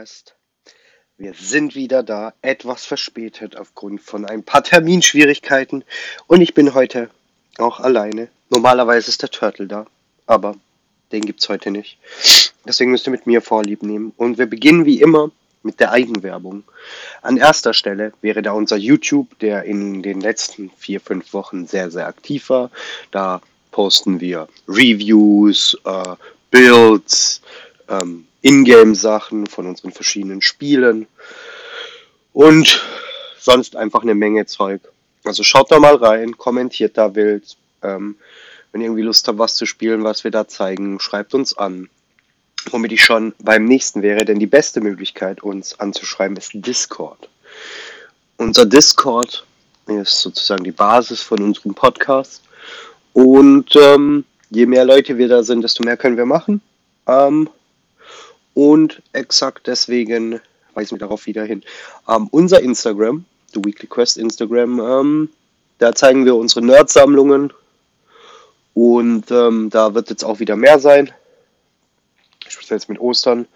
Quest. 0.00 0.34
Wir 1.18 1.34
sind 1.34 1.74
wieder 1.74 2.02
da, 2.02 2.32
etwas 2.40 2.86
verspätet 2.86 3.54
aufgrund 3.58 4.00
von 4.00 4.24
ein 4.24 4.42
paar 4.42 4.64
Terminschwierigkeiten 4.64 5.84
und 6.26 6.40
ich 6.40 6.54
bin 6.54 6.72
heute 6.72 7.10
auch 7.58 7.80
alleine. 7.80 8.28
Normalerweise 8.48 9.10
ist 9.10 9.20
der 9.20 9.28
Turtle 9.28 9.66
da, 9.66 9.84
aber 10.24 10.54
den 11.12 11.20
gibt's 11.20 11.50
heute 11.50 11.70
nicht. 11.70 11.98
Deswegen 12.64 12.92
müsst 12.92 13.06
ihr 13.06 13.10
mit 13.10 13.26
mir 13.26 13.42
Vorlieb 13.42 13.82
nehmen. 13.82 14.14
Und 14.16 14.38
wir 14.38 14.46
beginnen 14.46 14.86
wie 14.86 15.02
immer 15.02 15.30
mit 15.62 15.80
der 15.80 15.92
Eigenwerbung. 15.92 16.64
An 17.20 17.36
erster 17.36 17.74
Stelle 17.74 18.14
wäre 18.22 18.40
da 18.40 18.52
unser 18.52 18.78
YouTube, 18.78 19.38
der 19.40 19.64
in 19.64 20.02
den 20.02 20.22
letzten 20.22 20.70
vier, 20.78 21.02
fünf 21.02 21.34
Wochen 21.34 21.66
sehr, 21.66 21.90
sehr 21.90 22.06
aktiv 22.06 22.48
war. 22.48 22.70
Da 23.10 23.42
posten 23.70 24.20
wir 24.20 24.48
Reviews, 24.66 25.76
äh, 25.84 26.14
Builds, 26.50 27.42
ähm, 27.90 28.26
Ingame-Sachen 28.42 29.46
von 29.46 29.66
unseren 29.66 29.92
verschiedenen 29.92 30.40
Spielen 30.40 31.06
und 32.32 32.82
sonst 33.38 33.76
einfach 33.76 34.02
eine 34.02 34.14
Menge 34.14 34.46
Zeug. 34.46 34.80
Also 35.24 35.42
schaut 35.42 35.70
da 35.70 35.78
mal 35.78 35.96
rein, 35.96 36.38
kommentiert 36.38 36.96
da 36.96 37.14
wild. 37.14 37.56
Ähm, 37.82 38.16
wenn 38.72 38.80
ihr 38.80 38.86
irgendwie 38.86 39.02
Lust 39.02 39.26
habt, 39.26 39.38
was 39.38 39.56
zu 39.56 39.66
spielen, 39.66 40.04
was 40.04 40.24
wir 40.24 40.30
da 40.30 40.46
zeigen, 40.46 41.00
schreibt 41.00 41.34
uns 41.34 41.56
an. 41.56 41.90
Womit 42.70 42.92
ich 42.92 43.02
schon 43.02 43.34
beim 43.38 43.64
nächsten 43.64 44.02
wäre, 44.02 44.24
denn 44.24 44.38
die 44.38 44.46
beste 44.46 44.80
Möglichkeit, 44.80 45.42
uns 45.42 45.80
anzuschreiben, 45.80 46.36
ist 46.36 46.52
Discord. 46.54 47.28
Unser 48.36 48.66
Discord 48.66 49.44
ist 49.86 50.20
sozusagen 50.20 50.64
die 50.64 50.70
Basis 50.70 51.22
von 51.22 51.42
unserem 51.42 51.74
Podcast. 51.74 52.42
Und 53.12 53.74
ähm, 53.76 54.24
je 54.50 54.66
mehr 54.66 54.84
Leute 54.84 55.18
wir 55.18 55.28
da 55.28 55.42
sind, 55.42 55.62
desto 55.62 55.82
mehr 55.82 55.96
können 55.96 56.16
wir 56.16 56.26
machen. 56.26 56.60
Ähm, 57.06 57.48
und 58.54 59.02
exakt 59.12 59.66
deswegen 59.66 60.40
weisen 60.74 60.92
wir 60.92 60.98
darauf 60.98 61.26
wieder 61.26 61.44
hin. 61.44 61.62
Ähm, 62.08 62.28
unser 62.30 62.60
Instagram, 62.62 63.24
The 63.52 63.64
Weekly 63.64 63.88
Quest 63.88 64.16
Instagram, 64.16 64.80
ähm, 64.80 65.30
da 65.78 65.94
zeigen 65.94 66.24
wir 66.24 66.36
unsere 66.36 66.64
Nerd-Sammlungen. 66.64 67.52
Und 68.74 69.30
ähm, 69.30 69.70
da 69.70 69.94
wird 69.94 70.10
jetzt 70.10 70.24
auch 70.24 70.38
wieder 70.38 70.56
mehr 70.56 70.78
sein. 70.78 71.10
Speziell 72.46 72.78
jetzt 72.78 72.88
mit 72.88 73.00
Ostern. 73.00 73.46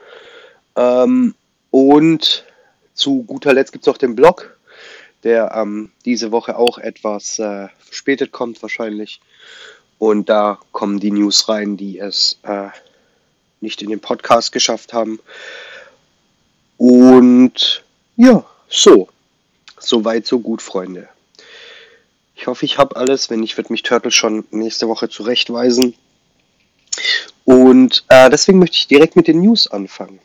Ähm, 0.74 1.34
und 1.70 2.44
zu 2.94 3.22
guter 3.24 3.52
Letzt 3.52 3.72
gibt 3.72 3.84
es 3.84 3.86
noch 3.86 3.98
den 3.98 4.16
Blog, 4.16 4.56
der 5.22 5.52
ähm, 5.54 5.92
diese 6.04 6.32
Woche 6.32 6.56
auch 6.56 6.78
etwas 6.78 7.38
äh, 7.38 7.68
verspätet 7.78 8.32
kommt 8.32 8.60
wahrscheinlich. 8.62 9.20
Und 9.98 10.28
da 10.28 10.58
kommen 10.72 10.98
die 10.98 11.10
News 11.10 11.48
rein, 11.48 11.76
die 11.76 11.98
es 11.98 12.38
äh, 12.42 12.68
nicht 13.64 13.82
in 13.82 13.90
den 13.90 14.00
Podcast 14.00 14.52
geschafft 14.52 14.92
haben. 14.92 15.18
Und 16.76 17.82
ja, 18.16 18.44
so. 18.68 19.08
So 19.80 20.04
weit, 20.04 20.26
so 20.26 20.38
gut, 20.38 20.62
Freunde. 20.62 21.08
Ich 22.36 22.46
hoffe, 22.46 22.64
ich 22.64 22.78
habe 22.78 22.96
alles. 22.96 23.30
Wenn 23.30 23.40
nicht, 23.40 23.56
wird 23.56 23.70
mich 23.70 23.82
Turtle 23.82 24.10
schon 24.10 24.44
nächste 24.50 24.88
Woche 24.88 25.08
zurechtweisen. 25.08 25.94
Und 27.44 28.04
äh, 28.08 28.30
deswegen 28.30 28.58
möchte 28.58 28.76
ich 28.76 28.86
direkt 28.86 29.16
mit 29.16 29.28
den 29.28 29.40
News 29.40 29.66
anfangen. 29.66 30.20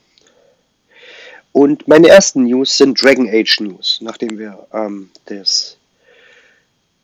Und 1.52 1.88
meine 1.88 2.08
ersten 2.08 2.44
News 2.44 2.78
sind 2.78 3.02
Dragon 3.02 3.28
Age 3.28 3.60
News, 3.62 4.00
nachdem 4.02 4.38
wir 4.38 4.68
ähm, 4.72 5.10
das 5.26 5.78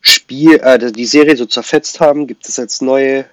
Spiel, 0.01 0.59
äh, 0.61 0.91
die 0.91 1.05
Serie 1.05 1.35
so 1.35 1.45
zerfetzt 1.45 1.99
haben, 1.99 2.27
gibt 2.27 2.47
es 2.47 2.57
jetzt 2.57 2.81
neue 2.81 3.25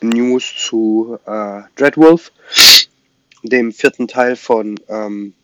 News 0.00 0.54
zu 0.56 1.18
äh, 1.26 1.62
Dreadwolf, 1.76 2.32
dem 3.42 3.72
vierten 3.72 4.08
Teil 4.08 4.36
von 4.36 4.78
ähm, 4.88 5.34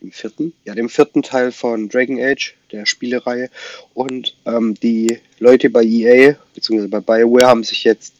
dem 0.00 0.12
vierten, 0.12 0.52
ja 0.64 0.74
dem 0.74 0.88
vierten 0.88 1.22
Teil 1.22 1.52
von 1.52 1.88
Dragon 1.88 2.20
Age, 2.20 2.54
der 2.72 2.86
Spielereihe. 2.86 3.50
Und 3.94 4.36
ähm, 4.44 4.74
die 4.74 5.18
Leute 5.38 5.70
bei 5.70 5.82
EA 5.82 6.36
bzw. 6.54 6.86
bei 6.86 7.00
Bioware 7.00 7.46
haben 7.46 7.64
sich 7.64 7.84
jetzt 7.84 8.14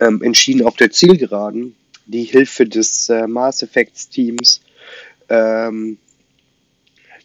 ähm, 0.00 0.22
entschieden, 0.22 0.66
auf 0.66 0.76
der 0.76 0.90
Zielgeraden 0.90 1.76
die 2.06 2.24
Hilfe 2.24 2.66
des 2.66 3.08
äh, 3.08 3.26
Mass 3.26 3.62
Effects 3.62 4.08
Teams 4.08 4.60
ähm, 5.28 5.98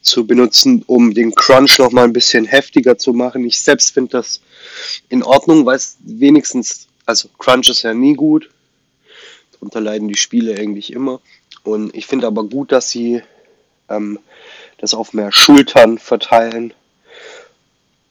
zu 0.02 0.26
benutzen, 0.26 0.84
um 0.88 1.14
den 1.14 1.34
Crunch 1.34 1.80
noch 1.80 1.92
mal 1.92 2.06
ein 2.06 2.14
bisschen 2.14 2.46
heftiger 2.46 2.98
zu 2.98 3.14
machen. 3.14 3.46
Ich 3.46 3.60
selbst 3.60 3.94
finde 3.94 4.12
das 4.12 4.42
in 5.10 5.24
Ordnung, 5.24 5.66
weil 5.66 5.76
es 5.76 5.98
wenigstens, 6.00 6.88
also 7.08 7.30
Crunch 7.40 7.70
ist 7.70 7.82
ja 7.82 7.96
nie 7.96 8.14
gut. 8.14 8.50
Darunter 9.54 9.82
leiden 9.82 10.08
die 10.08 10.18
Spiele 10.18 10.56
eigentlich 10.56 10.94
immer. 10.94 11.20
Und 11.64 11.96
ich 11.96 12.06
finde 12.06 12.28
aber 12.28 12.44
gut, 12.44 12.72
dass 12.72 12.92
sie 12.92 13.24
ähm, 13.90 14.20
das 14.78 14.94
auf 14.94 15.14
mehr 15.14 15.32
Schultern 15.32 15.98
verteilen 15.98 16.74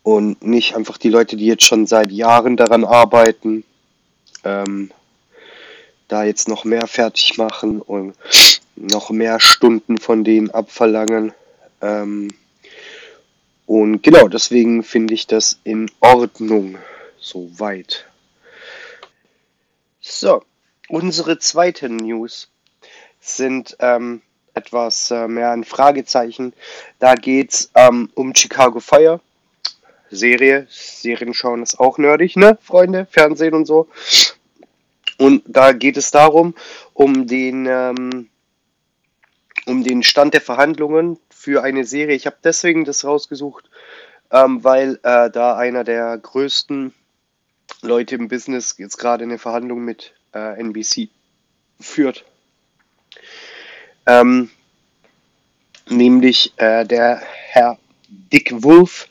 und 0.03 0.43
nicht 0.43 0.75
einfach 0.75 0.99
die 0.99 1.09
Leute, 1.09 1.37
die 1.37 1.47
jetzt 1.47 1.65
schon 1.65 1.87
seit 1.87 2.11
Jahren 2.11 2.57
daran 2.57 2.85
arbeiten, 2.85 3.65
ähm, 4.45 4.91
da 6.09 6.25
jetzt 6.25 6.49
noch 6.49 6.65
mehr 6.65 6.87
fertig 6.87 7.37
machen 7.37 7.81
und 7.81 8.15
noch 8.77 9.11
mehr 9.11 9.41
Stunden 9.41 9.99
von 9.99 10.25
denen 10.25 10.51
abverlangen. 10.51 11.33
Ähm, 11.81 12.29
und 13.67 14.03
genau, 14.03 14.29
deswegen 14.29 14.83
finde 14.83 15.15
ich 15.15 15.27
das 15.27 15.59
in 15.65 15.91
Ordnung 16.01 16.79
soweit. 17.19 18.06
So, 20.09 20.45
unsere 20.89 21.41
zweite 21.41 21.89
News 21.89 22.49
sind 23.19 23.77
ähm, 23.81 24.23
etwas 24.55 25.11
äh, 25.11 25.27
mehr 25.27 25.51
ein 25.51 25.65
Fragezeichen. 25.65 26.53
Da 27.01 27.17
geht 27.17 27.53
es 27.53 27.71
ähm, 27.75 28.09
um 28.15 28.33
Chicago 28.33 28.79
Fire. 28.79 29.21
Serie, 30.09 30.69
Serien 30.71 31.35
schauen 31.35 31.65
ist 31.65 31.81
auch 31.81 31.99
nerdig, 31.99 32.37
ne, 32.37 32.57
Freunde? 32.63 33.09
Fernsehen 33.11 33.53
und 33.53 33.67
so. 33.67 33.89
Und 35.19 35.43
da 35.45 35.73
geht 35.73 35.97
es 35.97 36.13
darum, 36.13 36.55
um 36.95 37.27
den 37.27 37.67
ähm, 37.67 38.29
um 39.67 39.83
den 39.83 40.05
Stand 40.05 40.35
der 40.35 40.41
Verhandlungen 40.41 41.19
für 41.31 41.65
eine 41.65 41.85
Serie. 41.85 42.15
Ich 42.15 42.27
habe 42.27 42.37
deswegen 42.45 42.85
das 42.85 43.05
rausgesucht, 43.05 43.69
ähm, 44.31 44.63
weil 44.63 45.01
äh, 45.03 45.31
da 45.31 45.57
einer 45.57 45.83
der 45.83 46.17
größten 46.17 46.95
Leute 47.83 48.15
im 48.15 48.29
Business 48.29 48.75
jetzt 48.79 48.99
gerade 48.99 49.25
eine 49.25 49.39
Verhandlung 49.39 49.85
mit 49.85 50.15
äh, 50.35 50.59
NBC 50.61 51.09
führt. 51.81 52.25
Ähm, 54.07 54.51
nämlich 55.89 56.53
äh, 56.57 56.85
der 56.85 57.21
Herr 57.49 57.79
Dick 58.09 58.63
Wolf, 58.63 59.09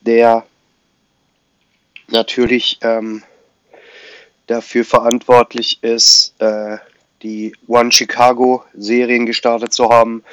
der 0.00 0.46
natürlich 2.08 2.78
ähm, 2.82 3.22
dafür 4.46 4.84
verantwortlich 4.84 5.82
ist, 5.82 6.34
äh, 6.40 6.78
die 7.22 7.54
One 7.66 7.92
Chicago 7.92 8.64
Serien 8.74 9.26
gestartet 9.26 9.72
zu 9.72 9.90
haben, 9.90 10.24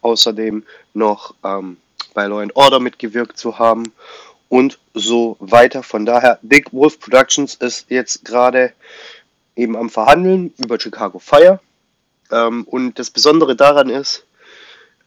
außerdem 0.00 0.64
noch 0.94 1.34
ähm, 1.44 1.76
bei 2.14 2.26
Law 2.26 2.40
and 2.40 2.56
Order 2.56 2.80
mitgewirkt 2.80 3.36
zu 3.36 3.58
haben 3.58 3.92
und 4.48 4.78
so 4.94 5.36
weiter. 5.40 5.82
Von 5.82 6.06
daher, 6.06 6.38
Big 6.42 6.72
Wolf 6.72 7.00
Productions 7.00 7.54
ist 7.54 7.90
jetzt 7.90 8.24
gerade 8.24 8.72
eben 9.54 9.76
am 9.76 9.90
Verhandeln 9.90 10.52
über 10.58 10.78
Chicago 10.78 11.18
Fire. 11.18 11.60
Ähm, 12.30 12.64
und 12.64 12.98
das 12.98 13.10
Besondere 13.10 13.56
daran 13.56 13.88
ist, 13.88 14.24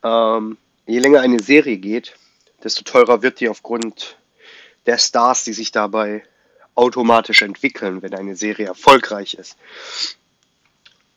ähm, 0.04 0.58
je 0.86 1.00
länger 1.00 1.22
eine 1.22 1.40
Serie 1.40 1.78
geht, 1.78 2.16
desto 2.64 2.84
teurer 2.84 3.22
wird 3.22 3.40
die 3.40 3.50
aufgrund 3.50 4.18
der 4.86 4.98
Stars, 4.98 5.44
die 5.44 5.54
sich 5.54 5.72
dabei 5.72 6.24
automatisch 6.76 7.42
entwickeln, 7.42 8.02
wenn 8.02 8.14
eine 8.14 8.36
Serie 8.36 8.68
erfolgreich 8.68 9.34
ist. 9.34 9.58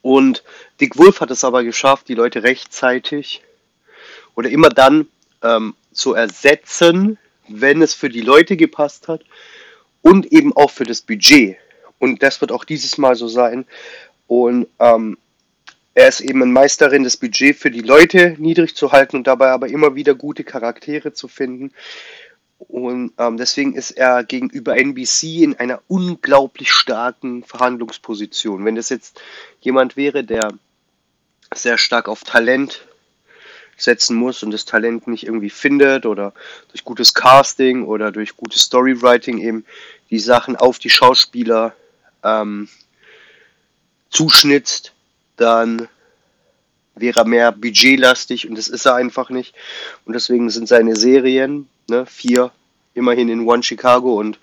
Und 0.03 0.43
Dick 0.81 0.99
Wolf 0.99 1.21
hat 1.21 1.31
es 1.31 1.45
aber 1.45 1.63
geschafft, 1.63 2.09
die 2.09 2.15
Leute 2.15 2.43
rechtzeitig 2.43 3.43
oder 4.35 4.51
immer 4.51 4.69
dann 4.69 5.07
ähm, 5.43 5.75
zu 5.93 6.15
ersetzen, 6.15 7.19
wenn 7.49 7.83
es 7.83 7.95
für 7.95 8.09
die 8.09 8.21
Leute 8.21 8.57
gepasst 8.57 9.09
hat 9.09 9.23
und 10.03 10.33
eben 10.33 10.55
auch 10.57 10.71
für 10.71 10.85
das 10.85 11.01
Budget. 11.01 11.57
Und 11.99 12.23
das 12.23 12.41
wird 12.41 12.53
auch 12.53 12.65
dieses 12.65 12.99
Mal 12.99 13.15
so 13.15 13.29
sein. 13.29 13.65
Und 14.27 14.67
ähm, 14.79 15.19
er 15.95 16.09
ist 16.09 16.21
eben 16.21 16.43
ein 16.43 16.53
Meisterin, 16.53 17.05
das 17.05 17.17
Budget 17.17 17.57
für 17.57 17.71
die 17.71 17.83
Leute 17.83 18.35
niedrig 18.39 18.75
zu 18.75 18.93
halten 18.93 19.17
und 19.17 19.27
dabei 19.27 19.51
aber 19.51 19.69
immer 19.69 19.95
wieder 19.95 20.15
gute 20.15 20.43
Charaktere 20.43 21.13
zu 21.13 21.29
finden. 21.29 21.73
Und 22.59 23.13
ähm, 23.19 23.37
deswegen 23.37 23.75
ist 23.75 23.91
er 23.91 24.25
gegenüber 24.25 24.77
NBC 24.77 25.43
in 25.43 25.55
einer 25.57 25.83
unglaublich 25.89 26.73
starken 26.73 27.43
Verhandlungsposition. 27.43 28.65
Wenn 28.65 28.77
das 28.77 28.89
jetzt 28.89 29.21
jemand 29.61 29.97
wäre, 29.97 30.25
der 30.25 30.53
sehr 31.55 31.77
stark 31.77 32.09
auf 32.09 32.25
Talent 32.25 32.87
setzen 33.77 34.17
muss 34.17 34.43
und 34.43 34.51
das 34.51 34.65
Talent 34.65 35.09
nicht 35.09 35.25
irgendwie 35.27 35.51
findet 35.51 36.07
oder 36.07 36.33
durch 36.69 36.85
gutes 36.85 37.15
Casting 37.15 37.85
oder 37.85 38.13
durch 38.13 38.37
gutes 38.37 38.63
Storywriting 38.63 39.39
eben 39.39 39.65
die 40.11 40.19
Sachen 40.19 40.57
auf 40.57 40.79
die 40.79 40.91
Schauspieler 40.91 41.75
ähm, 42.23 42.69
zuschnitzt, 44.11 44.93
dann 45.37 45.89
wäre 46.95 47.21
er 47.21 47.27
mehr 47.27 47.53
budgetlastig 47.53 48.49
und 48.49 48.57
das 48.57 48.69
ist 48.69 48.85
er 48.85 48.95
einfach 48.95 49.31
nicht. 49.31 49.55
Und 50.05 50.13
deswegen 50.13 50.51
sind 50.51 50.69
seine 50.69 50.97
Serien, 50.97 51.69
ne, 51.89 52.07
vier 52.07 52.51
immerhin 52.95 53.29
in 53.29 53.49
One 53.49 53.63
Chicago 53.63 54.19
und 54.19 54.39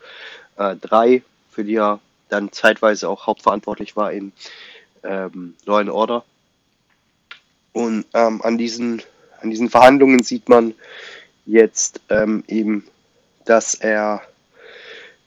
äh, 0.58 0.76
drei, 0.76 1.22
für 1.52 1.64
die 1.64 1.76
er 1.76 2.00
dann 2.30 2.52
zeitweise 2.52 3.10
auch 3.10 3.28
hauptverantwortlich 3.28 3.96
war 3.96 4.12
in 4.12 4.32
ähm, 5.04 5.56
Law 5.66 5.80
and 5.80 5.90
Order. 5.90 6.26
Und 7.74 8.06
ähm, 8.14 8.42
an, 8.42 8.58
diesen, 8.58 9.02
an 9.42 9.50
diesen 9.50 9.70
Verhandlungen 9.70 10.24
sieht 10.24 10.50
man 10.50 10.74
jetzt 11.46 12.02
ähm, 12.10 12.44
eben, 12.48 12.86
dass 13.46 13.74
er 13.76 14.22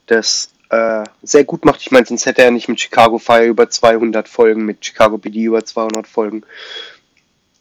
das 0.06 0.50
äh, 0.70 1.04
sehr 1.22 1.44
gut 1.44 1.64
macht. 1.64 1.80
Ich 1.80 1.90
meine, 1.90 2.06
sonst 2.06 2.26
hätte 2.26 2.42
er 2.42 2.50
nicht 2.50 2.68
mit 2.68 2.80
Chicago 2.80 3.18
Fire 3.18 3.44
über 3.44 3.68
200 3.68 4.28
Folgen, 4.28 4.64
mit 4.64 4.84
Chicago 4.84 5.18
PD 5.18 5.44
über 5.44 5.64
200 5.64 6.06
Folgen. 6.06 6.44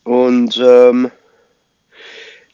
Und 0.03 0.57
ähm, 0.63 1.12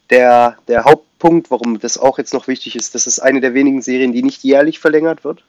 der, 0.10 0.58
der 0.68 0.86
Hauptpunkt, 0.86 1.52
warum 1.52 1.80
das 1.80 1.98
auch 1.98 2.18
jetzt 2.18 2.34
noch 2.34 2.48
wichtig 2.48 2.76
ist, 2.76 2.96
das 2.96 3.08
ist 3.08 3.20
eine 3.20 3.42
der 3.42 3.54
wenigen 3.54 3.82
Serien, 3.82 4.14
die 4.14 4.24
nicht 4.24 4.44
jährlich 4.44 4.80
verlängert 4.80 5.24
wird, 5.24 5.44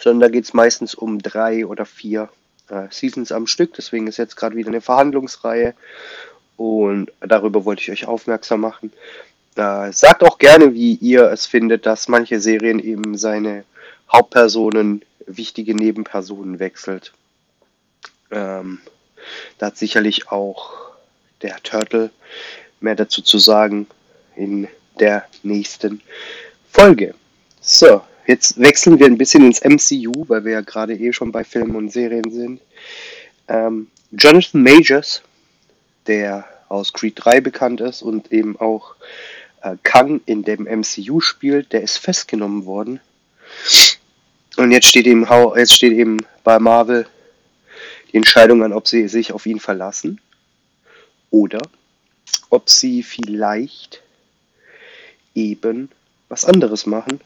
sondern 0.00 0.20
da 0.20 0.28
geht 0.28 0.44
es 0.44 0.54
meistens 0.54 0.94
um 0.94 1.18
drei 1.18 1.66
oder 1.66 1.84
vier 1.84 2.28
äh, 2.68 2.86
Seasons 2.90 3.32
am 3.32 3.46
Stück. 3.46 3.74
Deswegen 3.74 4.06
ist 4.06 4.16
jetzt 4.16 4.36
gerade 4.36 4.56
wieder 4.56 4.68
eine 4.68 4.80
Verhandlungsreihe 4.80 5.74
und 6.56 7.12
darüber 7.20 7.64
wollte 7.64 7.82
ich 7.82 7.90
euch 7.90 8.06
aufmerksam 8.06 8.60
machen. 8.60 8.92
Äh, 9.56 9.92
sagt 9.92 10.22
auch 10.22 10.38
gerne, 10.38 10.74
wie 10.74 10.94
ihr 10.94 11.30
es 11.30 11.46
findet, 11.46 11.86
dass 11.86 12.08
manche 12.08 12.40
Serien 12.40 12.78
eben 12.78 13.16
seine 13.16 13.64
Hauptpersonen, 14.12 15.02
wichtige 15.26 15.74
Nebenpersonen 15.74 16.58
wechselt. 16.58 17.12
Ähm, 18.30 18.80
da 19.58 19.66
hat 19.66 19.76
sicherlich 19.76 20.30
auch 20.30 20.74
der 21.42 21.56
Turtle 21.62 22.10
mehr 22.80 22.94
dazu 22.94 23.22
zu 23.22 23.38
sagen 23.38 23.86
in 24.36 24.68
der 25.00 25.24
nächsten 25.42 26.02
Folge. 26.70 27.14
So, 27.60 28.02
jetzt 28.26 28.60
wechseln 28.60 28.98
wir 28.98 29.06
ein 29.06 29.18
bisschen 29.18 29.44
ins 29.44 29.62
MCU, 29.62 30.24
weil 30.28 30.44
wir 30.44 30.52
ja 30.52 30.60
gerade 30.60 30.94
eh 30.94 31.12
schon 31.12 31.32
bei 31.32 31.44
Filmen 31.44 31.76
und 31.76 31.92
Serien 31.92 32.30
sind. 32.30 32.60
Ähm, 33.48 33.88
Jonathan 34.12 34.62
Majors, 34.62 35.22
der 36.08 36.44
aus 36.68 36.92
Creed 36.92 37.14
3 37.16 37.40
bekannt 37.40 37.80
ist 37.80 38.02
und 38.02 38.32
eben 38.32 38.58
auch 38.58 38.94
äh, 39.62 39.76
Kang 39.82 40.20
in 40.26 40.42
dem 40.42 40.64
MCU 40.64 41.20
spielt, 41.20 41.72
der 41.72 41.82
ist 41.82 41.98
festgenommen 41.98 42.66
worden. 42.66 43.00
Und 44.56 44.70
jetzt 44.70 44.86
steht 44.86 45.06
eben, 45.06 45.26
jetzt 45.56 45.74
steht 45.74 45.92
eben 45.92 46.18
bei 46.44 46.58
Marvel 46.58 47.06
die 48.10 48.16
Entscheidung 48.16 48.62
an, 48.62 48.72
ob 48.72 48.88
sie 48.88 49.08
sich 49.08 49.32
auf 49.32 49.46
ihn 49.46 49.60
verlassen 49.60 50.20
oder 51.30 51.60
ob 52.50 52.70
sie 52.70 53.02
vielleicht 53.02 54.02
eben 55.34 55.90
was 56.28 56.44
anderes 56.44 56.86
machen 56.86 57.20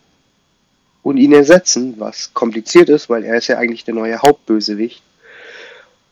und 1.03 1.17
ihn 1.17 1.33
ersetzen, 1.33 1.95
was 1.99 2.35
kompliziert 2.35 2.89
ist, 2.89 3.09
weil 3.09 3.25
er 3.25 3.37
ist 3.37 3.47
ja 3.49 3.59
eigentlich 3.59 3.85
der 3.85 3.95
neue 3.95 4.21
Hauptbösewicht. 4.21 5.03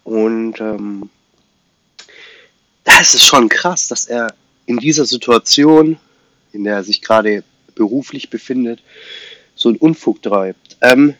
Und 0.05 0.61
ähm, 0.61 1.11
das 2.88 3.14
ist 3.14 3.26
schon 3.26 3.49
krass, 3.49 3.88
dass 3.88 4.06
er 4.06 4.35
in 4.67 4.79
dieser 4.79 5.05
Situation, 5.05 5.99
in 6.52 6.64
der 6.64 6.76
er 6.76 6.85
sich 6.85 7.02
gerade 7.02 7.44
beruflich 7.75 8.31
befindet, 8.31 8.82
so 9.55 9.69
einen 9.69 9.79
Unfug 9.79 10.23
treibt. 10.23 10.76
Ähm, 10.81 11.14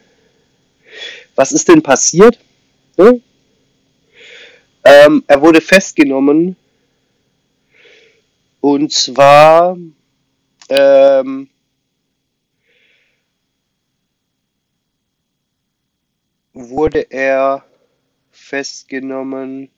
was 1.35 1.51
ist 1.51 1.67
denn 1.67 1.83
passiert? 1.83 2.39
Hm? 2.97 3.21
Ähm, 4.83 5.23
er 5.27 5.41
wurde 5.41 5.61
festgenommen 5.61 6.55
und 8.61 8.91
zwar 8.91 9.77
ähm, 10.69 11.49
wurde 16.53 17.11
er 17.11 17.63
festgenommen 18.31 19.69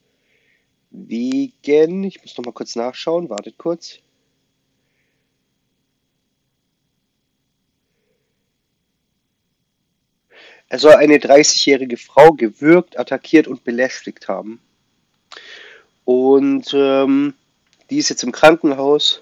wegen, 0.91 2.03
ich 2.03 2.21
muss 2.21 2.37
noch 2.37 2.45
mal 2.45 2.51
kurz 2.51 2.75
nachschauen, 2.75 3.29
wartet 3.29 3.57
kurz. 3.57 3.99
Er 10.69 10.79
soll 10.79 10.93
eine 10.93 11.17
30-jährige 11.17 11.97
Frau 11.97 12.31
gewürgt, 12.31 12.97
attackiert 12.97 13.47
und 13.47 13.65
belästigt 13.65 14.29
haben. 14.29 14.61
Und 16.05 16.71
ähm, 16.73 17.33
die 17.89 17.97
ist 17.97 18.09
jetzt 18.09 18.23
im 18.23 18.31
Krankenhaus. 18.31 19.21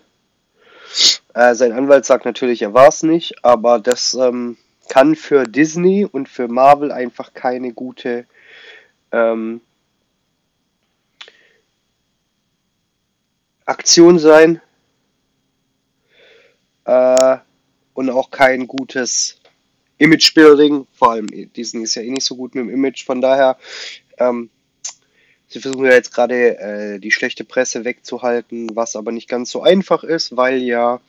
Äh, 1.33 1.55
sein 1.55 1.71
Anwalt 1.71 2.05
sagt 2.05 2.25
natürlich, 2.25 2.61
er 2.61 2.73
war 2.73 2.89
es 2.89 3.01
nicht, 3.01 3.43
aber 3.43 3.79
das 3.79 4.13
ähm, 4.13 4.57
kann 4.89 5.15
für 5.15 5.45
Disney 5.45 6.05
und 6.05 6.29
für 6.29 6.47
Marvel 6.47 6.91
einfach 6.91 7.33
keine 7.33 7.73
gute 7.73 8.25
ähm, 9.11 9.61
Aktion 13.69 14.19
sein. 14.19 14.61
Äh, 16.85 17.37
und 17.93 18.09
auch 18.09 18.31
kein 18.31 18.67
gutes 18.67 19.39
Image-Building. 19.97 20.87
Vor 20.93 21.11
allem 21.11 21.27
Disney 21.27 21.83
ist 21.83 21.95
ja 21.95 22.01
eh 22.01 22.09
nicht 22.09 22.25
so 22.25 22.35
gut 22.35 22.55
mit 22.55 22.65
dem 22.65 22.73
Image. 22.73 23.05
Von 23.05 23.21
daher 23.21 23.57
ähm, 24.17 24.49
Sie 25.51 25.59
versuchen 25.59 25.85
ja 25.85 25.93
jetzt 25.93 26.13
gerade 26.13 26.59
äh, 26.59 26.99
die 26.99 27.09
schlechte 27.09 27.43
Presse 27.43 27.83
wegzuhalten, 27.83 28.75
was 28.75 28.95
aber 28.95 29.11
nicht 29.11 29.27
ganz 29.27 29.49
so 29.49 29.63
einfach 29.63 30.03
ist, 30.03 30.37
weil 30.37 30.61
ja 30.61 31.01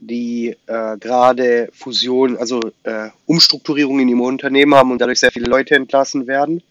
die 0.00 0.56
äh, 0.66 0.96
gerade 0.98 1.68
Fusion, 1.72 2.36
also 2.36 2.60
äh, 2.82 3.10
Umstrukturierungen 3.26 4.08
im 4.08 4.20
Unternehmen 4.20 4.74
haben 4.74 4.90
und 4.90 5.00
dadurch 5.00 5.20
sehr 5.20 5.30
viele 5.30 5.46
Leute 5.46 5.76
entlassen 5.76 6.26
werden. 6.26 6.64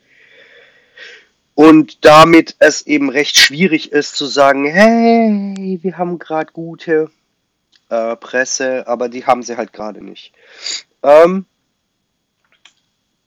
Und 1.54 2.06
damit 2.06 2.56
es 2.60 2.88
eben 2.88 3.10
recht 3.10 3.38
schwierig 3.38 3.92
ist 3.92 4.16
zu 4.16 4.26
sagen, 4.26 4.66
hey, 4.66 5.80
wir 5.82 5.98
haben 5.98 6.18
gerade 6.18 6.52
gute 6.54 7.12
äh, 7.90 8.16
Presse, 8.16 8.88
aber 8.88 9.10
die 9.10 9.26
haben 9.26 9.44
sie 9.44 9.58
halt 9.58 9.74
gerade 9.74 10.04
nicht. 10.04 10.34
Ähm, 11.04 11.46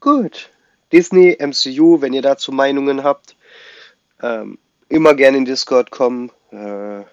gut. 0.01 0.51
Disney, 0.93 1.37
MCU, 1.41 2.01
wenn 2.01 2.13
ihr 2.13 2.23
dazu 2.23 2.53
Meinungen 2.53 3.03
habt, 3.03 3.37
ähm, 4.23 4.59
immer 4.89 5.15
gerne 5.15 5.39
in 5.39 5.45
Discord 5.45 5.91
kommen. 5.91 6.31
Äh, 6.51 7.05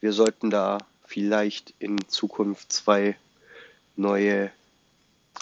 wir 0.00 0.12
sollten 0.12 0.50
da 0.50 0.78
vielleicht 1.04 1.74
in 1.78 1.98
Zukunft 2.08 2.72
zwei 2.72 3.16
neue 3.96 4.50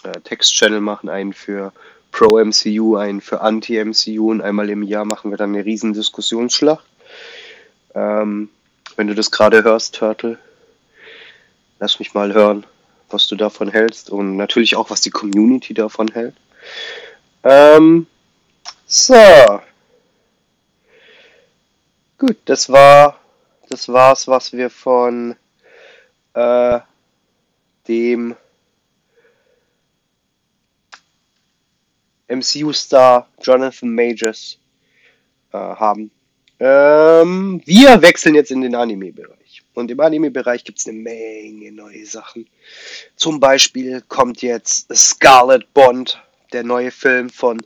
äh, 0.02 0.20
Text-Channel 0.24 0.80
machen, 0.80 1.08
einen 1.08 1.32
für 1.32 1.72
Pro-MCU, 2.16 2.96
einen 2.96 3.20
für 3.20 3.42
Anti-MCU 3.42 4.30
und 4.30 4.40
einmal 4.40 4.70
im 4.70 4.82
Jahr 4.82 5.04
machen 5.04 5.30
wir 5.30 5.36
dann 5.36 5.54
eine 5.54 5.66
riesen 5.66 5.92
Diskussionsschlacht. 5.92 6.86
Ähm, 7.94 8.48
wenn 8.96 9.06
du 9.06 9.14
das 9.14 9.30
gerade 9.30 9.62
hörst, 9.62 9.96
Turtle, 9.96 10.38
lass 11.78 11.98
mich 11.98 12.14
mal 12.14 12.32
hören, 12.32 12.64
was 13.10 13.28
du 13.28 13.36
davon 13.36 13.68
hältst 13.68 14.08
und 14.08 14.38
natürlich 14.38 14.76
auch, 14.76 14.88
was 14.88 15.02
die 15.02 15.10
Community 15.10 15.74
davon 15.74 16.08
hält. 16.08 16.34
Ähm, 17.44 18.06
so. 18.86 19.60
Gut, 22.16 22.38
das 22.46 22.70
war 22.70 23.18
das 23.68 23.88
war's, 23.88 24.26
was 24.26 24.54
wir 24.54 24.70
von 24.70 25.36
äh, 26.32 26.78
dem 27.88 28.36
MCU-Star 32.28 33.28
Jonathan 33.42 33.90
Majors 33.90 34.58
äh, 35.52 35.58
haben. 35.58 36.10
Ähm, 36.58 37.60
wir 37.64 38.00
wechseln 38.02 38.34
jetzt 38.34 38.50
in 38.50 38.62
den 38.62 38.74
Anime-Bereich. 38.74 39.62
Und 39.74 39.90
im 39.90 40.00
Anime-Bereich 40.00 40.64
gibt 40.64 40.78
es 40.78 40.86
eine 40.86 40.98
Menge 40.98 41.70
neue 41.70 42.06
Sachen. 42.06 42.46
Zum 43.16 43.40
Beispiel 43.40 44.02
kommt 44.08 44.40
jetzt 44.42 44.94
Scarlet 44.94 45.72
Bond 45.74 46.22
der 46.52 46.64
neue 46.64 46.90
Film 46.90 47.28
von 47.28 47.60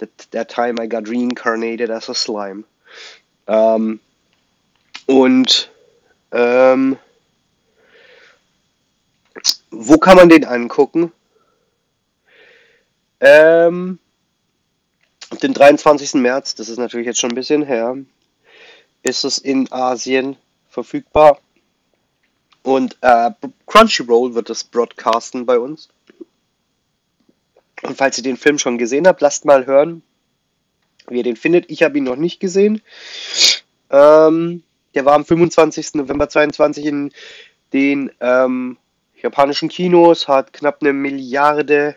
The, 0.00 0.06
That 0.30 0.48
Time 0.48 0.82
I 0.82 0.88
Got 0.88 1.08
Reincarnated 1.08 1.90
as 1.90 2.08
a 2.08 2.14
Slime. 2.14 2.64
Ähm, 3.46 4.00
und 5.06 5.70
ähm, 6.32 6.96
wo 9.70 9.98
kann 9.98 10.16
man 10.16 10.28
den 10.28 10.44
angucken? 10.44 11.12
Ähm, 13.20 13.98
den 15.40 15.54
23. 15.54 16.14
März, 16.14 16.54
das 16.54 16.68
ist 16.68 16.78
natürlich 16.78 17.06
jetzt 17.06 17.20
schon 17.20 17.30
ein 17.30 17.36
bisschen 17.36 17.62
her, 17.62 17.96
ist 19.02 19.24
es 19.24 19.38
in 19.38 19.70
Asien 19.72 20.36
verfügbar. 20.68 21.38
Und 22.62 22.96
äh, 23.00 23.30
Crunchyroll 23.66 24.34
wird 24.34 24.48
das 24.48 24.64
broadcasten 24.64 25.46
bei 25.46 25.58
uns. 25.58 25.88
Und 27.82 27.96
falls 27.96 28.16
ihr 28.18 28.24
den 28.24 28.36
Film 28.36 28.58
schon 28.58 28.78
gesehen 28.78 29.06
habt, 29.08 29.20
lasst 29.20 29.44
mal 29.44 29.66
hören, 29.66 30.02
wie 31.08 31.18
ihr 31.18 31.24
den 31.24 31.36
findet. 31.36 31.68
Ich 31.70 31.82
habe 31.82 31.98
ihn 31.98 32.04
noch 32.04 32.16
nicht 32.16 32.38
gesehen. 32.38 32.80
Ähm, 33.90 34.62
der 34.94 35.04
war 35.04 35.14
am 35.14 35.24
25. 35.24 35.94
November 35.94 36.28
22 36.28 36.86
in 36.86 37.12
den 37.72 38.12
ähm, 38.20 38.78
japanischen 39.20 39.68
Kinos, 39.68 40.28
hat 40.28 40.52
knapp 40.52 40.78
eine 40.80 40.92
Milliarde 40.92 41.96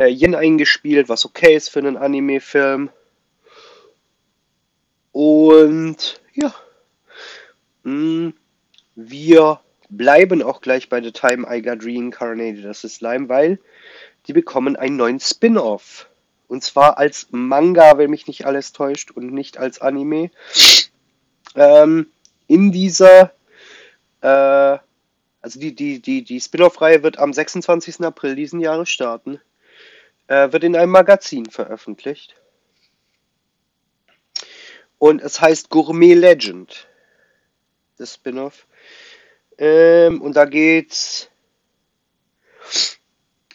äh, 0.00 0.08
Yen 0.08 0.34
eingespielt, 0.34 1.08
was 1.08 1.26
okay 1.26 1.54
ist 1.54 1.68
für 1.68 1.78
einen 1.78 1.96
Anime-Film. 1.98 2.90
Und 5.12 6.20
ja, 6.32 6.54
mh, 7.82 7.92
mm, 7.92 8.34
wir 8.96 9.60
bleiben 9.90 10.42
auch 10.42 10.60
gleich 10.60 10.88
bei 10.88 11.02
The 11.02 11.12
Time 11.12 11.46
I 11.50 11.60
Got 11.62 11.84
Reincarnated, 11.84 12.64
das 12.64 12.84
ist 12.84 12.96
Slime, 12.96 13.28
weil 13.28 13.58
die 14.26 14.32
bekommen 14.32 14.76
einen 14.76 14.96
neuen 14.96 15.20
Spin-off. 15.20 16.08
Und 16.48 16.64
zwar 16.64 16.98
als 16.98 17.28
Manga, 17.30 17.98
wenn 17.98 18.10
mich 18.10 18.26
nicht 18.26 18.46
alles 18.46 18.72
täuscht, 18.72 19.10
und 19.10 19.32
nicht 19.32 19.58
als 19.58 19.80
Anime. 19.80 20.30
Ähm, 21.54 22.06
in 22.46 22.72
dieser, 22.72 23.32
äh, 24.20 24.78
also 25.42 25.60
die, 25.60 25.74
die, 25.74 26.00
die, 26.00 26.22
die 26.22 26.40
Spin-off-Reihe 26.40 27.02
wird 27.02 27.18
am 27.18 27.32
26. 27.32 28.00
April 28.00 28.34
diesen 28.34 28.60
Jahres 28.60 28.88
starten. 28.88 29.40
Äh, 30.30 30.52
wird 30.52 30.62
in 30.62 30.76
einem 30.76 30.92
Magazin 30.92 31.46
veröffentlicht. 31.46 32.36
Und 34.96 35.20
es 35.22 35.40
heißt 35.40 35.70
Gourmet 35.70 36.14
Legend. 36.14 36.88
Das 37.98 38.14
Spin-off. 38.14 38.68
Ähm, 39.58 40.22
und 40.22 40.36
da 40.36 40.44
geht's 40.44 41.28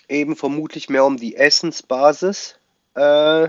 eben 0.10 0.36
vermutlich 0.36 0.89
mehr 0.89 1.05
um 1.05 1.15
die 1.15 1.38
Essensbasis. 1.38 2.60
Äh, 2.96 3.48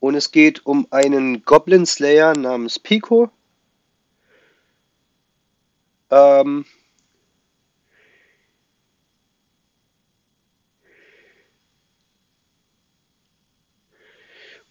und 0.00 0.16
es 0.16 0.32
geht 0.32 0.66
um 0.66 0.88
einen 0.90 1.44
Goblin 1.44 1.86
Slayer 1.86 2.36
namens 2.36 2.80
Pico. 2.80 3.30
Ähm, 6.10 6.64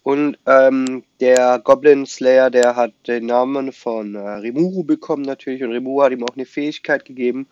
Und 0.09 0.39
ähm, 0.47 1.03
der 1.19 1.59
Goblin 1.59 2.07
Slayer, 2.07 2.49
der 2.49 2.75
hat 2.75 2.93
den 3.05 3.27
Namen 3.27 3.71
von 3.71 4.15
äh, 4.15 4.19
Rimuru 4.27 4.83
bekommen 4.83 5.21
natürlich 5.21 5.61
und 5.61 5.71
Rimuru 5.71 6.01
hat 6.01 6.11
ihm 6.11 6.23
auch 6.23 6.35
eine 6.35 6.47
Fähigkeit 6.47 7.05
gegeben. 7.05 7.45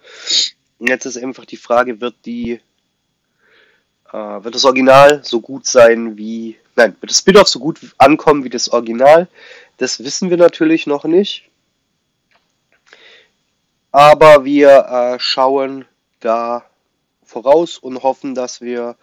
Und 0.80 0.90
jetzt 0.90 1.06
ist 1.06 1.18
einfach 1.18 1.46
die 1.46 1.56
Frage, 1.56 2.02
wird 2.02 2.16
die 2.26 2.60
äh, 4.12 4.18
wird 4.18 4.56
das 4.56 4.66
Original 4.66 5.24
so 5.24 5.40
gut 5.40 5.68
sein 5.68 6.18
wie 6.18 6.58
nein, 6.76 6.96
wird 7.00 7.12
das 7.12 7.20
Spin-off 7.20 7.48
so 7.48 7.60
gut 7.60 7.80
ankommen 8.00 8.44
wie 8.44 8.50
das 8.50 8.70
Original? 8.70 9.28
Das 9.78 10.04
wissen 10.04 10.32
wir 10.32 10.38
natürlich 10.38 10.88
noch 10.88 11.04
nicht. 11.04 11.48
Aber 13.92 14.46
wir 14.46 14.70
äh, 14.70 15.20
schauen 15.20 15.86
da 16.22 16.66
voraus 17.24 17.78
und 17.78 18.02
hoffen, 18.02 18.34
dass 18.34 18.62
wir 18.62 18.96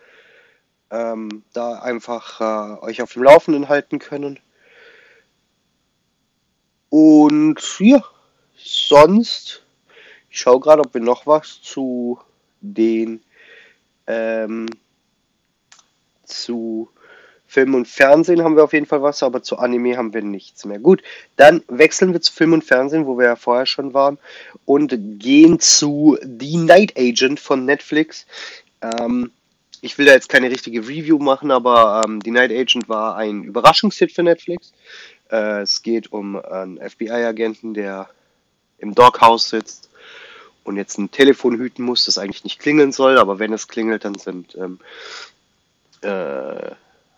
ähm, 0.90 1.42
da 1.52 1.80
einfach 1.80 2.40
äh, 2.40 2.84
euch 2.84 3.02
auf 3.02 3.12
dem 3.12 3.22
Laufenden 3.22 3.68
halten 3.68 3.98
können. 3.98 4.38
Und 6.90 7.60
ja, 7.80 8.04
sonst, 8.56 9.64
ich 10.30 10.38
schaue 10.38 10.60
gerade, 10.60 10.82
ob 10.82 10.94
wir 10.94 11.00
noch 11.00 11.26
was 11.26 11.60
zu 11.62 12.20
den 12.60 13.22
ähm, 14.06 14.66
zu 16.24 16.88
Film 17.46 17.74
und 17.74 17.86
Fernsehen 17.86 18.42
haben 18.42 18.56
wir 18.56 18.64
auf 18.64 18.72
jeden 18.72 18.86
Fall 18.86 19.02
was, 19.02 19.22
aber 19.22 19.42
zu 19.42 19.58
Anime 19.58 19.96
haben 19.96 20.12
wir 20.12 20.22
nichts 20.22 20.64
mehr. 20.64 20.80
Gut, 20.80 21.02
dann 21.36 21.62
wechseln 21.68 22.12
wir 22.12 22.20
zu 22.20 22.32
Film 22.32 22.52
und 22.52 22.64
Fernsehen, 22.64 23.06
wo 23.06 23.16
wir 23.16 23.26
ja 23.26 23.36
vorher 23.36 23.66
schon 23.66 23.94
waren, 23.94 24.18
und 24.64 24.92
gehen 25.20 25.60
zu 25.60 26.18
The 26.20 26.56
Night 26.56 26.94
Agent 26.98 27.38
von 27.38 27.64
Netflix. 27.64 28.26
Ähm, 28.82 29.30
ich 29.84 29.98
will 29.98 30.06
da 30.06 30.12
jetzt 30.12 30.30
keine 30.30 30.50
richtige 30.50 30.80
Review 30.80 31.18
machen, 31.18 31.50
aber 31.50 32.00
ähm, 32.04 32.18
The 32.24 32.30
Night 32.30 32.50
Agent 32.50 32.88
war 32.88 33.16
ein 33.16 33.44
Überraschungshit 33.44 34.12
für 34.12 34.22
Netflix. 34.22 34.72
Äh, 35.30 35.60
es 35.60 35.82
geht 35.82 36.10
um 36.10 36.42
einen 36.42 36.78
FBI-Agenten, 36.78 37.74
der 37.74 38.08
im 38.78 38.94
Doghouse 38.94 39.50
sitzt 39.50 39.90
und 40.64 40.78
jetzt 40.78 40.96
ein 40.96 41.10
Telefon 41.10 41.58
hüten 41.58 41.84
muss, 41.84 42.06
das 42.06 42.16
eigentlich 42.16 42.44
nicht 42.44 42.60
klingeln 42.60 42.92
soll, 42.92 43.18
aber 43.18 43.38
wenn 43.38 43.52
es 43.52 43.68
klingelt, 43.68 44.06
dann 44.06 44.14
sind 44.14 44.56
ähm, 44.56 44.80
äh, 46.00 46.70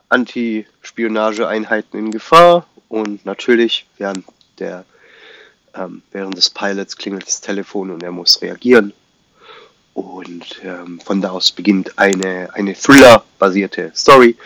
Anti-Spionage-Einheiten 0.09 1.97
in 1.97 2.11
Gefahr 2.11 2.67
und 2.89 3.25
natürlich 3.25 3.87
während 3.97 4.25
der 4.59 4.85
ähm, 5.73 6.03
während 6.11 6.37
des 6.37 6.51
Pilots 6.51 6.97
klingelt 6.97 7.29
das 7.29 7.41
Telefon 7.41 7.93
und 7.93 8.03
er 8.03 8.11
muss 8.11 8.43
reagieren 8.43 8.93
und 9.97 10.61
ähm, 10.63 11.01
von 11.01 11.23
da 11.23 11.31
aus 11.31 11.51
beginnt 11.51 11.99
eine, 11.99 12.51
eine 12.53 12.75
Thriller-basierte 12.75 13.93
Story. 13.95 14.37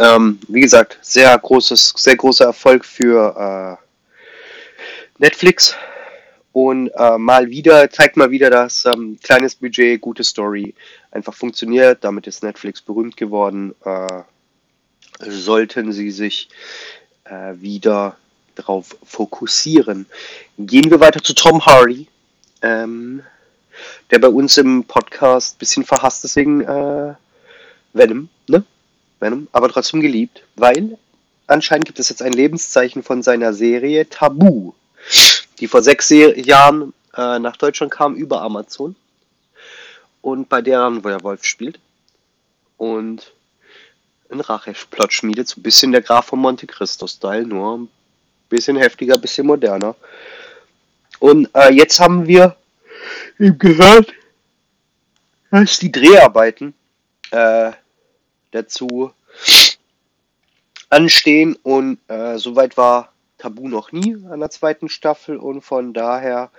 Ähm, 0.00 0.40
wie 0.48 0.60
gesagt, 0.60 0.98
sehr 1.00 1.38
großes, 1.38 1.94
sehr 1.96 2.16
großer 2.16 2.46
Erfolg 2.46 2.84
für 2.84 3.78
äh, 3.78 5.22
Netflix. 5.22 5.76
Und 6.52 6.88
äh, 6.88 7.18
mal 7.18 7.48
wieder, 7.50 7.88
zeigt 7.88 8.16
mal 8.16 8.32
wieder, 8.32 8.50
dass 8.50 8.84
ähm, 8.84 9.20
kleines 9.22 9.54
Budget, 9.54 10.00
gute 10.00 10.24
Story 10.24 10.74
einfach 11.12 11.34
funktioniert. 11.34 12.02
Damit 12.02 12.26
ist 12.26 12.42
Netflix 12.42 12.82
berühmt 12.82 13.16
geworden. 13.16 13.76
Äh, 13.84 14.22
sollten 15.20 15.92
sie 15.92 16.10
sich 16.10 16.48
äh, 17.22 17.52
wieder 17.54 18.16
darauf 18.56 18.96
fokussieren. 19.04 20.06
Gehen 20.58 20.90
wir 20.90 20.98
weiter 20.98 21.22
zu 21.22 21.32
Tom 21.32 21.64
Hardy. 21.64 22.08
Ähm, 22.60 23.22
der 24.10 24.18
bei 24.18 24.28
uns 24.28 24.56
im 24.56 24.84
Podcast 24.84 25.56
ein 25.56 25.58
bisschen 25.58 25.84
verhasst, 25.84 26.24
deswegen 26.24 26.60
äh, 26.62 27.14
Venom, 27.92 28.28
ne? 28.48 28.64
Venom, 29.20 29.48
aber 29.52 29.68
trotzdem 29.68 30.00
geliebt, 30.00 30.42
weil 30.56 30.96
anscheinend 31.46 31.86
gibt 31.86 31.98
es 31.98 32.08
jetzt 32.08 32.22
ein 32.22 32.32
Lebenszeichen 32.32 33.02
von 33.02 33.22
seiner 33.22 33.52
Serie 33.52 34.08
Tabu, 34.08 34.72
die 35.58 35.66
vor 35.66 35.82
sechs 35.82 36.08
Jahren 36.10 36.92
äh, 37.16 37.38
nach 37.38 37.56
Deutschland 37.56 37.92
kam 37.92 38.14
über 38.14 38.42
Amazon 38.42 38.94
und 40.22 40.48
bei 40.48 40.62
deren 40.62 41.04
wo 41.04 41.08
der 41.08 41.22
Wolf 41.22 41.44
spielt 41.44 41.80
und 42.76 43.32
ein 44.30 44.40
Racheplot 44.40 45.12
schmiedet, 45.12 45.48
so 45.48 45.58
ein 45.58 45.62
bisschen 45.62 45.92
der 45.92 46.02
Graf 46.02 46.26
von 46.26 46.38
Monte 46.38 46.66
Cristo-Style, 46.66 47.46
nur 47.46 47.78
ein 47.78 47.88
bisschen 48.48 48.76
heftiger, 48.76 49.14
ein 49.14 49.20
bisschen 49.20 49.46
moderner. 49.46 49.96
Und 51.18 51.48
äh, 51.54 51.72
jetzt 51.72 51.98
haben 51.98 52.26
wir 52.26 52.56
ihm 53.38 53.58
gehört, 53.58 54.12
dass 55.50 55.78
die 55.78 55.92
Dreharbeiten 55.92 56.74
äh, 57.30 57.72
dazu 58.50 59.12
anstehen 60.90 61.56
und 61.62 61.98
äh, 62.08 62.38
soweit 62.38 62.76
war 62.76 63.12
Tabu 63.38 63.68
noch 63.68 63.92
nie 63.92 64.16
an 64.28 64.40
der 64.40 64.50
zweiten 64.50 64.88
Staffel 64.88 65.36
und 65.36 65.62
von 65.62 65.92
daher 65.94 66.50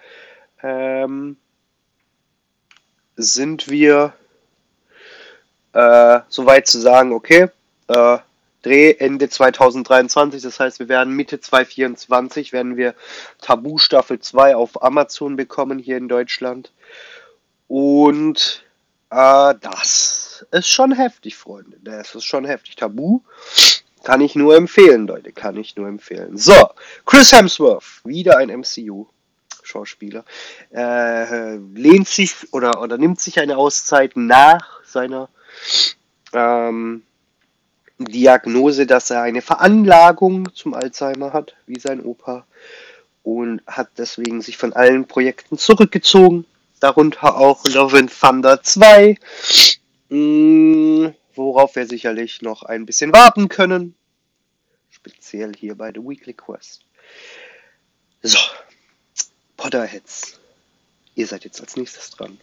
ähm, 0.62 1.38
sind 3.16 3.70
wir 3.70 4.14
äh, 5.74 6.20
soweit 6.30 6.68
zu 6.68 6.80
sagen, 6.80 7.12
okay, 7.12 7.50
äh, 7.88 8.18
Dreh 8.62 8.92
Ende 8.92 9.30
2023, 9.30 10.42
das 10.42 10.60
heißt, 10.60 10.80
wir 10.80 10.90
werden 10.90 11.16
Mitte 11.16 11.40
2024 11.40 12.52
werden 12.52 12.76
wir 12.76 12.94
Tabu 13.42 13.78
Staffel 13.78 14.20
2 14.20 14.56
auf 14.56 14.84
Amazon 14.84 15.36
bekommen 15.36 15.80
hier 15.80 15.98
in 15.98 16.10
Deutschland. 16.10 16.74
Und 17.68 18.64
äh, 19.12 19.54
das 19.62 20.46
ist 20.52 20.68
schon 20.68 20.92
heftig, 20.92 21.38
Freunde. 21.38 21.78
Das 21.82 22.16
ist 22.16 22.26
schon 22.26 22.46
heftig. 22.46 22.76
Tabu 22.76 23.22
kann 24.04 24.22
ich 24.22 24.36
nur 24.36 24.56
empfehlen, 24.56 25.08
Leute. 25.08 25.32
Kann 25.32 25.56
ich 25.58 25.76
nur 25.76 25.88
empfehlen. 25.88 26.38
So, 26.38 26.70
Chris 27.06 27.32
Hemsworth, 27.32 28.02
wieder 28.04 28.38
ein 28.38 28.50
MCU. 28.50 29.08
Schauspieler, 29.62 30.26
äh, 30.74 31.58
lehnt 31.58 32.08
sich 32.08 32.52
oder, 32.52 32.82
oder 32.82 32.98
nimmt 32.98 33.20
sich 33.20 33.40
eine 33.40 33.58
Auszeit 33.58 34.14
nach 34.16 34.84
seiner 34.84 35.30
ähm, 36.34 37.04
Diagnose, 38.00 38.88
dass 38.88 39.10
er 39.10 39.22
eine 39.22 39.42
Veranlagung 39.42 40.54
zum 40.56 40.74
Alzheimer 40.74 41.34
hat, 41.34 41.56
wie 41.68 41.80
sein 41.80 42.02
Opa, 42.02 42.46
und 43.24 43.62
hat 43.68 43.90
deswegen 43.98 44.42
sich 44.42 44.58
von 44.58 44.74
allen 44.74 45.06
Projekten 45.06 45.58
zurückgezogen, 45.58 46.46
darunter 46.80 47.36
auch 47.36 47.66
Love 47.66 47.98
and 47.98 48.12
Thunder 48.12 48.64
2, 48.64 49.18
mh, 50.10 50.18
mm, 50.18 51.14
worauf 51.36 51.76
wir 51.76 51.88
sicherlich 51.88 52.42
noch 52.42 52.64
ein 52.64 52.86
bisschen 52.86 53.14
warten 53.14 53.50
können, 53.50 53.96
speziell 54.90 55.54
hier 55.56 55.76
bei 55.76 55.92
The 55.94 56.00
Weekly 56.00 56.34
Quest. 56.34 56.82
So, 58.22 58.40
Potterheads, 59.58 60.40
ihr 61.16 61.28
seid 61.28 61.44
jetzt 61.44 61.60
als 61.62 61.76
nächstes 61.76 62.12
dran. 62.12 62.40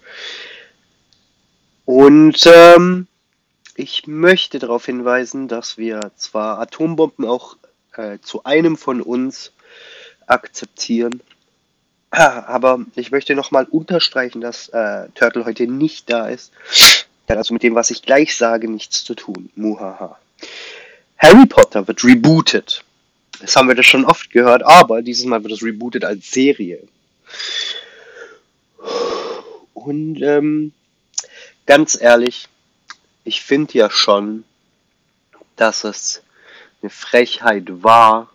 Und 1.87 2.47
ähm, 2.47 3.07
ich 3.77 4.07
möchte 4.07 4.59
darauf 4.59 4.87
hinweisen, 4.87 5.49
dass 5.49 5.77
wir 5.77 6.13
zwar 6.17 6.59
Atombomben 6.59 7.27
auch 7.27 7.57
äh, 7.95 8.19
zu 8.21 8.45
einem 8.45 8.77
von 8.77 9.03
uns 9.03 9.53
akzeptieren, 10.27 11.21
aber 12.11 12.81
ich 12.95 13.11
möchte 13.11 13.35
nochmal 13.35 13.67
unterstreichen, 13.71 14.41
dass 14.41 14.69
äh, 14.71 15.09
Turtle 15.15 15.45
heute 15.45 15.67
nicht 15.67 16.11
da 16.11 16.29
ist. 16.29 16.53
Hat 17.29 17.37
also 17.37 17.53
mit 17.53 17.63
dem, 17.63 17.75
was 17.75 17.91
ich 17.91 18.03
gleich 18.03 18.37
sage, 18.37 18.71
nichts 18.71 19.05
zu 19.05 19.15
tun. 19.15 19.51
Muhaha. 19.57 20.19
Harry 21.19 21.47
Potter 21.47 21.87
wird 21.87 22.05
rebooted. 22.05 22.85
Das 23.41 23.57
haben 23.57 23.69
wir 23.69 23.75
das 23.75 23.87
schon 23.87 24.05
oft 24.05 24.31
gehört, 24.31 24.63
aber 24.63 25.03
dieses 25.03 25.27
Mal 25.27 25.43
wird 25.43 25.53
es 25.53 25.63
rebootet 25.63 26.05
als 26.05 26.31
Serie. 26.31 26.83
Und 29.75 30.23
ähm, 30.23 30.73
ganz 31.67 32.01
ehrlich, 32.01 32.49
ich 33.27 33.43
finde 33.43 33.75
ja 33.75 33.91
schon, 33.91 34.45
dass 35.57 35.83
es 35.85 36.23
eine 36.81 36.91
Frechheit 36.91 37.83
war, 37.83 38.31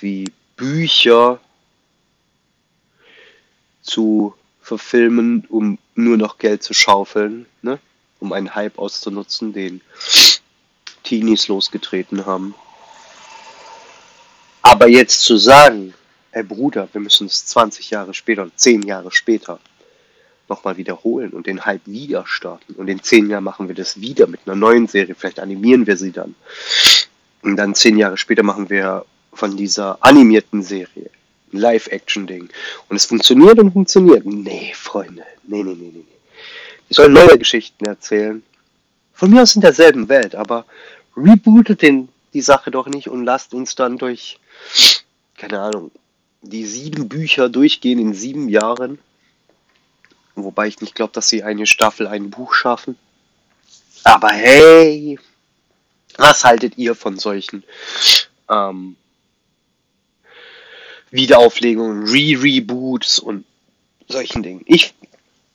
wie 0.00 0.32
Bücher 0.56 1.38
zu 3.82 4.34
verfilmen, 4.62 5.44
um 5.50 5.78
nur 5.94 6.16
noch 6.16 6.38
Geld 6.38 6.62
zu 6.62 6.72
schaufeln, 6.72 7.46
ne? 7.60 7.78
um 8.20 8.32
einen 8.32 8.54
Hype 8.54 8.78
auszunutzen, 8.78 9.52
den 9.52 9.82
Teenies 11.02 11.48
losgetreten 11.48 12.24
haben. 12.24 12.54
Aber 14.62 14.88
jetzt 14.88 15.20
zu 15.20 15.36
sagen, 15.36 15.92
ey 16.32 16.42
Bruder, 16.42 16.88
wir 16.92 17.02
müssen 17.02 17.26
es 17.26 17.44
20 17.46 17.90
Jahre 17.90 18.14
später 18.14 18.42
oder 18.42 18.56
10 18.56 18.82
Jahre 18.82 19.12
später 19.12 19.60
nochmal 20.48 20.76
wiederholen 20.76 21.30
und 21.30 21.46
den 21.46 21.64
Hype 21.64 21.86
wieder 21.86 22.24
starten. 22.26 22.74
Und 22.74 22.88
in 22.88 23.02
zehn 23.02 23.28
Jahren 23.30 23.44
machen 23.44 23.68
wir 23.68 23.74
das 23.74 24.00
wieder 24.00 24.26
mit 24.26 24.40
einer 24.46 24.56
neuen 24.56 24.86
Serie. 24.86 25.14
Vielleicht 25.14 25.40
animieren 25.40 25.86
wir 25.86 25.96
sie 25.96 26.12
dann. 26.12 26.34
Und 27.42 27.56
dann 27.56 27.74
zehn 27.74 27.96
Jahre 27.98 28.16
später 28.16 28.42
machen 28.42 28.70
wir 28.70 29.04
von 29.32 29.56
dieser 29.56 29.98
animierten 30.00 30.62
Serie 30.62 31.10
ein 31.52 31.58
Live-Action-Ding. 31.58 32.48
Und 32.88 32.96
es 32.96 33.06
funktioniert 33.06 33.58
und 33.58 33.72
funktioniert. 33.72 34.24
Nee, 34.24 34.72
Freunde. 34.74 35.22
Nee, 35.46 35.62
nee, 35.62 35.74
nee, 35.74 35.92
nee. 35.94 36.04
Die 36.88 36.94
sollen 36.94 37.12
neue 37.12 37.38
Geschichten 37.38 37.84
erzählen. 37.84 38.42
Von 39.12 39.30
mir 39.30 39.42
aus 39.42 39.54
in 39.54 39.62
derselben 39.62 40.08
Welt, 40.08 40.34
aber 40.34 40.66
rebootet 41.16 41.82
den, 41.82 42.08
die 42.34 42.42
Sache 42.42 42.70
doch 42.70 42.86
nicht 42.86 43.08
und 43.08 43.24
lasst 43.24 43.54
uns 43.54 43.74
dann 43.74 43.98
durch, 43.98 44.38
keine 45.38 45.60
Ahnung, 45.60 45.90
die 46.42 46.66
sieben 46.66 47.08
Bücher 47.08 47.48
durchgehen 47.48 47.98
in 47.98 48.14
sieben 48.14 48.48
Jahren 48.48 48.98
Wobei 50.36 50.68
ich 50.68 50.80
nicht 50.82 50.94
glaube, 50.94 51.12
dass 51.14 51.28
sie 51.30 51.42
eine 51.42 51.66
Staffel, 51.66 52.06
ein 52.06 52.30
Buch 52.30 52.52
schaffen. 52.52 52.98
Aber 54.04 54.28
hey, 54.28 55.18
was 56.18 56.44
haltet 56.44 56.76
ihr 56.76 56.94
von 56.94 57.18
solchen 57.18 57.64
ähm, 58.50 58.96
Wiederauflegungen, 61.10 62.06
Re-Reboots 62.06 63.18
und 63.18 63.46
solchen 64.08 64.42
Dingen? 64.42 64.62
Ich 64.66 64.94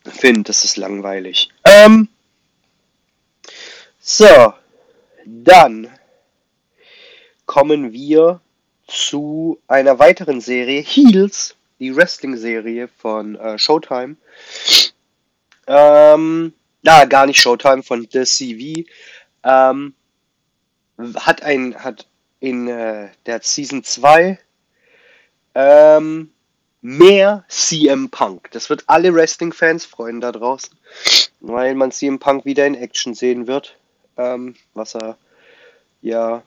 finde, 0.04 0.44
das 0.44 0.64
ist 0.64 0.78
langweilig. 0.78 1.50
Ähm, 1.64 2.10
so, 4.00 4.54
dann 5.26 5.90
kommen 7.46 7.94
wir 7.94 8.42
zu 8.88 9.60
einer 9.68 10.00
weiteren 10.00 10.42
Serie, 10.42 10.82
Heels 10.82 11.56
die 11.82 11.96
Wrestling-Serie 11.96 12.88
von 12.88 13.36
äh, 13.36 13.58
Showtime. 13.58 14.16
Ähm, 15.68 16.54
na, 16.84 17.06
gar 17.06 17.26
nicht 17.26 17.42
Showtime, 17.42 17.84
von 17.84 18.08
The 18.10 18.24
CV. 18.24 18.88
Ähm, 19.44 19.96
hat 21.16 21.42
ein, 21.42 21.76
hat 21.84 22.08
in 22.40 22.68
äh, 22.68 23.10
der 23.26 23.42
Season 23.42 23.84
2 23.84 24.40
ähm, 25.56 26.32
mehr 26.82 27.46
CM 27.50 28.10
Punk. 28.10 28.52
Das 28.52 28.70
wird 28.70 28.84
alle 28.86 29.14
Wrestling-Fans 29.14 29.86
freuen 29.86 30.22
da 30.22 30.32
draußen, 30.32 30.78
weil 31.40 31.74
man 31.74 31.92
CM 31.92 32.20
Punk 32.20 32.46
wieder 32.46 32.68
in 32.68 32.76
Action 32.76 33.16
sehen 33.16 33.48
wird, 33.48 33.76
ähm, 34.18 34.56
was 34.76 34.96
er 34.96 35.18
ja 36.02 36.44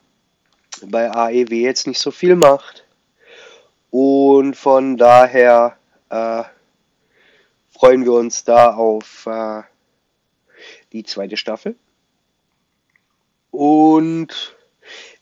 bei 0.87 1.11
AEW 1.11 1.55
jetzt 1.55 1.89
nicht 1.89 1.99
so 1.99 2.13
viel 2.13 2.37
macht. 2.37 2.84
Und 3.97 4.57
von 4.57 4.97
daher 4.97 5.77
äh, 6.11 6.43
freuen 7.71 8.05
wir 8.05 8.15
uns 8.15 8.43
da 8.43 8.75
auf 8.75 9.25
äh, 9.27 9.63
die 10.91 11.05
zweite 11.05 11.37
Staffel. 11.37 11.77
Und 13.53 14.57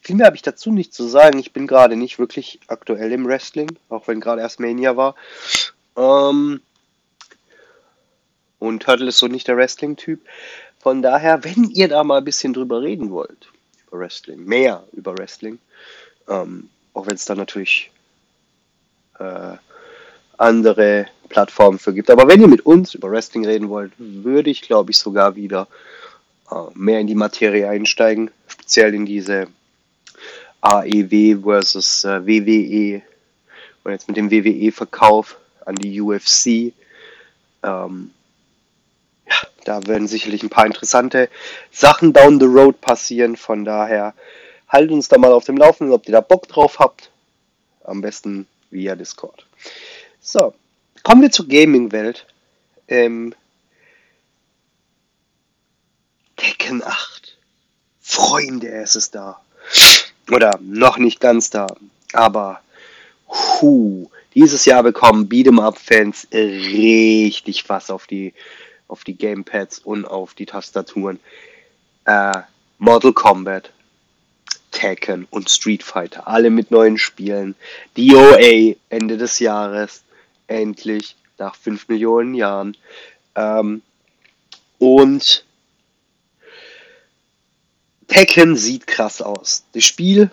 viel 0.00 0.16
mehr 0.16 0.24
habe 0.24 0.36
ich 0.36 0.42
dazu 0.42 0.72
nicht 0.72 0.94
zu 0.94 1.06
sagen. 1.06 1.38
Ich 1.38 1.52
bin 1.52 1.66
gerade 1.66 1.96
nicht 1.96 2.18
wirklich 2.18 2.60
aktuell 2.66 3.12
im 3.12 3.26
Wrestling, 3.26 3.76
auch 3.90 4.08
wenn 4.08 4.20
gerade 4.20 4.40
erst 4.40 4.58
Mania 4.58 4.96
war. 4.96 5.16
Ähm, 5.94 6.62
und 8.58 8.82
Turtle 8.84 9.08
ist 9.08 9.18
so 9.18 9.26
nicht 9.28 9.48
der 9.48 9.58
Wrestling-Typ. 9.58 10.18
Von 10.78 11.02
daher, 11.02 11.44
wenn 11.44 11.64
ihr 11.64 11.88
da 11.88 12.02
mal 12.04 12.20
ein 12.20 12.24
bisschen 12.24 12.54
drüber 12.54 12.80
reden 12.80 13.10
wollt, 13.10 13.52
über 13.88 13.98
Wrestling, 13.98 14.42
mehr 14.46 14.82
über 14.92 15.14
Wrestling, 15.18 15.58
ähm, 16.26 16.70
auch 16.94 17.06
wenn 17.06 17.16
es 17.16 17.26
da 17.26 17.34
natürlich 17.34 17.90
äh, 19.22 19.58
andere 20.38 21.06
Plattformen 21.28 21.78
für 21.78 21.94
gibt. 21.94 22.10
Aber 22.10 22.28
wenn 22.28 22.40
ihr 22.40 22.48
mit 22.48 22.66
uns 22.66 22.94
über 22.94 23.10
Wrestling 23.10 23.46
reden 23.46 23.68
wollt, 23.68 23.92
würde 23.98 24.50
ich, 24.50 24.62
glaube 24.62 24.90
ich, 24.90 24.98
sogar 24.98 25.36
wieder 25.36 25.68
äh, 26.50 26.54
mehr 26.74 27.00
in 27.00 27.06
die 27.06 27.14
Materie 27.14 27.68
einsteigen, 27.68 28.30
speziell 28.46 28.94
in 28.94 29.06
diese 29.06 29.46
AEW 30.60 31.42
versus 31.42 32.04
äh, 32.04 32.26
WWE 32.26 33.02
und 33.84 33.92
jetzt 33.92 34.08
mit 34.08 34.16
dem 34.16 34.30
WWE-Verkauf 34.30 35.36
an 35.64 35.74
die 35.74 36.00
UFC. 36.00 36.72
Ähm, 37.64 38.10
ja, 39.26 39.36
da 39.64 39.86
werden 39.86 40.06
sicherlich 40.06 40.42
ein 40.42 40.50
paar 40.50 40.66
interessante 40.66 41.28
Sachen 41.70 42.12
down 42.12 42.38
the 42.38 42.46
road 42.46 42.80
passieren. 42.80 43.36
Von 43.36 43.64
daher 43.64 44.14
haltet 44.68 44.92
uns 44.92 45.08
da 45.08 45.18
mal 45.18 45.32
auf 45.32 45.44
dem 45.44 45.56
Laufenden, 45.56 45.94
ob 45.94 46.06
ihr 46.06 46.12
da 46.12 46.20
Bock 46.20 46.48
drauf 46.48 46.78
habt. 46.78 47.10
Am 47.84 48.00
besten 48.00 48.46
via 48.72 48.96
Discord. 48.96 49.46
So, 50.20 50.54
kommen 51.02 51.22
wir 51.22 51.30
zur 51.30 51.48
Gaming-Welt. 51.48 52.26
Ähm, 52.88 53.34
Tekken 56.36 56.82
8. 56.82 57.36
Freunde, 58.00 58.68
es 58.68 58.96
ist 58.96 59.14
da. 59.14 59.40
Oder 60.30 60.58
noch 60.60 60.98
nicht 60.98 61.20
ganz 61.20 61.50
da. 61.50 61.66
Aber, 62.12 62.60
hu, 63.28 64.10
dieses 64.34 64.64
Jahr 64.64 64.82
bekommen 64.82 65.28
Beat'em-Up-Fans 65.28 66.28
richtig 66.32 67.68
was 67.68 67.90
auf 67.90 68.06
die, 68.06 68.32
auf 68.88 69.04
die 69.04 69.16
Gamepads 69.16 69.78
und 69.78 70.04
auf 70.04 70.34
die 70.34 70.46
Tastaturen. 70.46 71.20
Äh, 72.04 72.42
Mortal 72.78 73.12
Kombat 73.12 73.70
Tekken 74.82 75.28
und 75.30 75.48
Street 75.48 75.84
Fighter, 75.84 76.26
alle 76.26 76.50
mit 76.50 76.72
neuen 76.72 76.98
Spielen. 76.98 77.54
DOA 77.96 78.74
Ende 78.88 79.16
des 79.16 79.38
Jahres, 79.38 80.02
endlich, 80.48 81.14
nach 81.38 81.54
5 81.54 81.86
Millionen 81.86 82.34
Jahren. 82.34 82.76
Ähm, 83.36 83.82
und 84.80 85.44
Tekken 88.08 88.56
sieht 88.56 88.88
krass 88.88 89.22
aus. 89.22 89.62
Das 89.72 89.84
Spiel, 89.84 90.32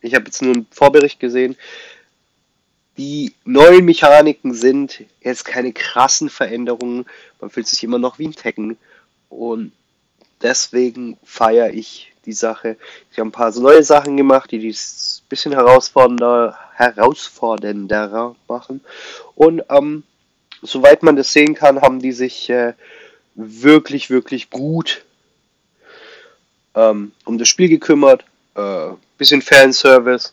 ich 0.00 0.16
habe 0.16 0.24
jetzt 0.24 0.42
nur 0.42 0.54
einen 0.54 0.66
Vorbericht 0.72 1.20
gesehen, 1.20 1.56
die 2.96 3.32
neuen 3.44 3.84
Mechaniken 3.84 4.54
sind 4.54 5.04
jetzt 5.20 5.44
keine 5.44 5.72
krassen 5.72 6.30
Veränderungen. 6.30 7.06
Man 7.40 7.50
fühlt 7.50 7.68
sich 7.68 7.84
immer 7.84 8.00
noch 8.00 8.18
wie 8.18 8.26
ein 8.26 8.34
Tekken. 8.34 8.76
Und 9.28 9.70
deswegen 10.42 11.16
feiere 11.22 11.72
ich 11.72 12.13
die 12.26 12.32
Sache. 12.32 12.76
Ich 13.10 13.18
habe 13.18 13.28
ein 13.28 13.32
paar 13.32 13.50
neue 13.58 13.82
Sachen 13.82 14.16
gemacht, 14.16 14.50
die 14.50 14.58
dies 14.58 15.22
ein 15.24 15.28
bisschen 15.28 15.52
herausfordernder, 15.52 16.58
herausfordernder 16.74 18.34
machen. 18.48 18.80
Und 19.34 19.62
ähm, 19.68 20.04
soweit 20.62 21.02
man 21.02 21.16
das 21.16 21.32
sehen 21.32 21.54
kann, 21.54 21.80
haben 21.80 22.00
die 22.00 22.12
sich 22.12 22.50
äh, 22.50 22.74
wirklich, 23.34 24.10
wirklich 24.10 24.50
gut 24.50 25.04
ähm, 26.74 27.12
um 27.24 27.38
das 27.38 27.48
Spiel 27.48 27.68
gekümmert. 27.68 28.24
Äh, 28.54 28.90
bisschen 29.18 29.42
Fanservice. 29.42 30.32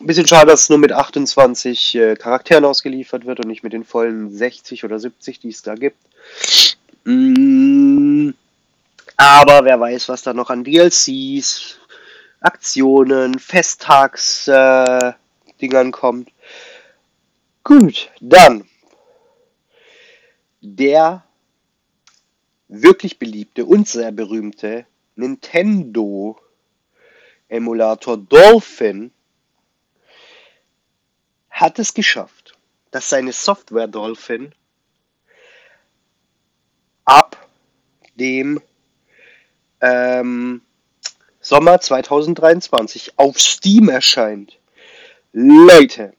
Bisschen 0.00 0.26
schade, 0.26 0.46
dass 0.46 0.62
es 0.62 0.68
nur 0.68 0.78
mit 0.78 0.92
28 0.92 1.94
äh, 1.94 2.16
Charakteren 2.16 2.64
ausgeliefert 2.64 3.26
wird 3.26 3.40
und 3.40 3.48
nicht 3.48 3.62
mit 3.62 3.72
den 3.72 3.84
vollen 3.84 4.34
60 4.34 4.84
oder 4.84 4.98
70, 4.98 5.40
die 5.40 5.48
es 5.48 5.62
da 5.62 5.74
gibt. 5.74 5.96
Mm, 7.04 8.30
aber 9.16 9.64
wer 9.64 9.80
weiß, 9.80 10.08
was 10.08 10.22
da 10.22 10.32
noch 10.32 10.50
an 10.50 10.64
DLCs, 10.64 11.78
Aktionen, 12.40 13.38
Festtags-Dingern 13.38 15.88
äh, 15.88 15.90
kommt. 15.90 16.30
Gut, 17.62 18.10
dann 18.20 18.68
der 20.60 21.24
wirklich 22.68 23.18
beliebte 23.18 23.66
und 23.66 23.86
sehr 23.86 24.12
berühmte 24.12 24.86
Nintendo 25.14 26.40
Emulator 27.48 28.16
Dolphin 28.16 29.12
hat 31.50 31.78
es 31.78 31.94
geschafft, 31.94 32.58
dass 32.90 33.10
seine 33.10 33.32
Software 33.32 33.86
Dolphin 33.86 34.52
ab 37.04 37.48
dem 38.16 38.60
ähm, 39.84 40.62
Sommer 41.40 41.78
2023 41.78 43.18
auf 43.18 43.38
Steam 43.38 43.90
erscheint. 43.90 44.58
Leute, 45.32 46.14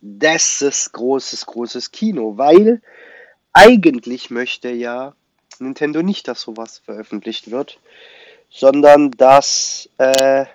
das 0.00 0.62
ist 0.62 0.92
großes, 0.92 1.44
großes 1.44 1.92
Kino, 1.92 2.38
weil 2.38 2.80
eigentlich 3.52 4.30
möchte 4.30 4.70
ja 4.70 5.14
Nintendo 5.58 6.02
nicht, 6.02 6.28
dass 6.28 6.40
sowas 6.40 6.78
veröffentlicht 6.78 7.50
wird, 7.50 7.78
sondern 8.48 9.10
dass 9.10 9.88
äh, 9.98 10.46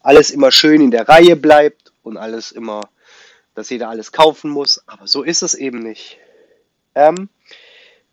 alles 0.00 0.30
immer 0.30 0.52
schön 0.52 0.82
in 0.82 0.90
der 0.90 1.08
Reihe 1.08 1.36
bleibt 1.36 1.92
und 2.02 2.18
alles 2.18 2.52
immer, 2.52 2.82
dass 3.54 3.70
jeder 3.70 3.88
alles 3.88 4.12
kaufen 4.12 4.50
muss. 4.50 4.82
Aber 4.86 5.06
so 5.06 5.22
ist 5.22 5.42
es 5.42 5.54
eben 5.54 5.78
nicht. 5.78 6.18
Ähm, 6.94 7.30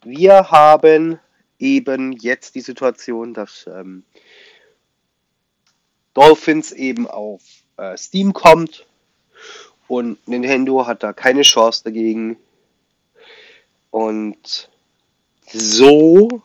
wir 0.03 0.49
haben 0.49 1.19
eben 1.61 2.13
jetzt 2.13 2.55
die 2.55 2.61
Situation, 2.61 3.33
dass 3.33 3.67
ähm, 3.67 4.03
Dolphins 6.13 6.71
eben 6.71 7.07
auf 7.07 7.41
äh, 7.77 7.95
Steam 7.97 8.33
kommt 8.33 8.85
und 9.87 10.27
Nintendo 10.27 10.87
hat 10.87 11.03
da 11.03 11.13
keine 11.13 11.43
Chance 11.43 11.83
dagegen. 11.83 12.37
Und 13.91 14.69
so, 15.51 16.41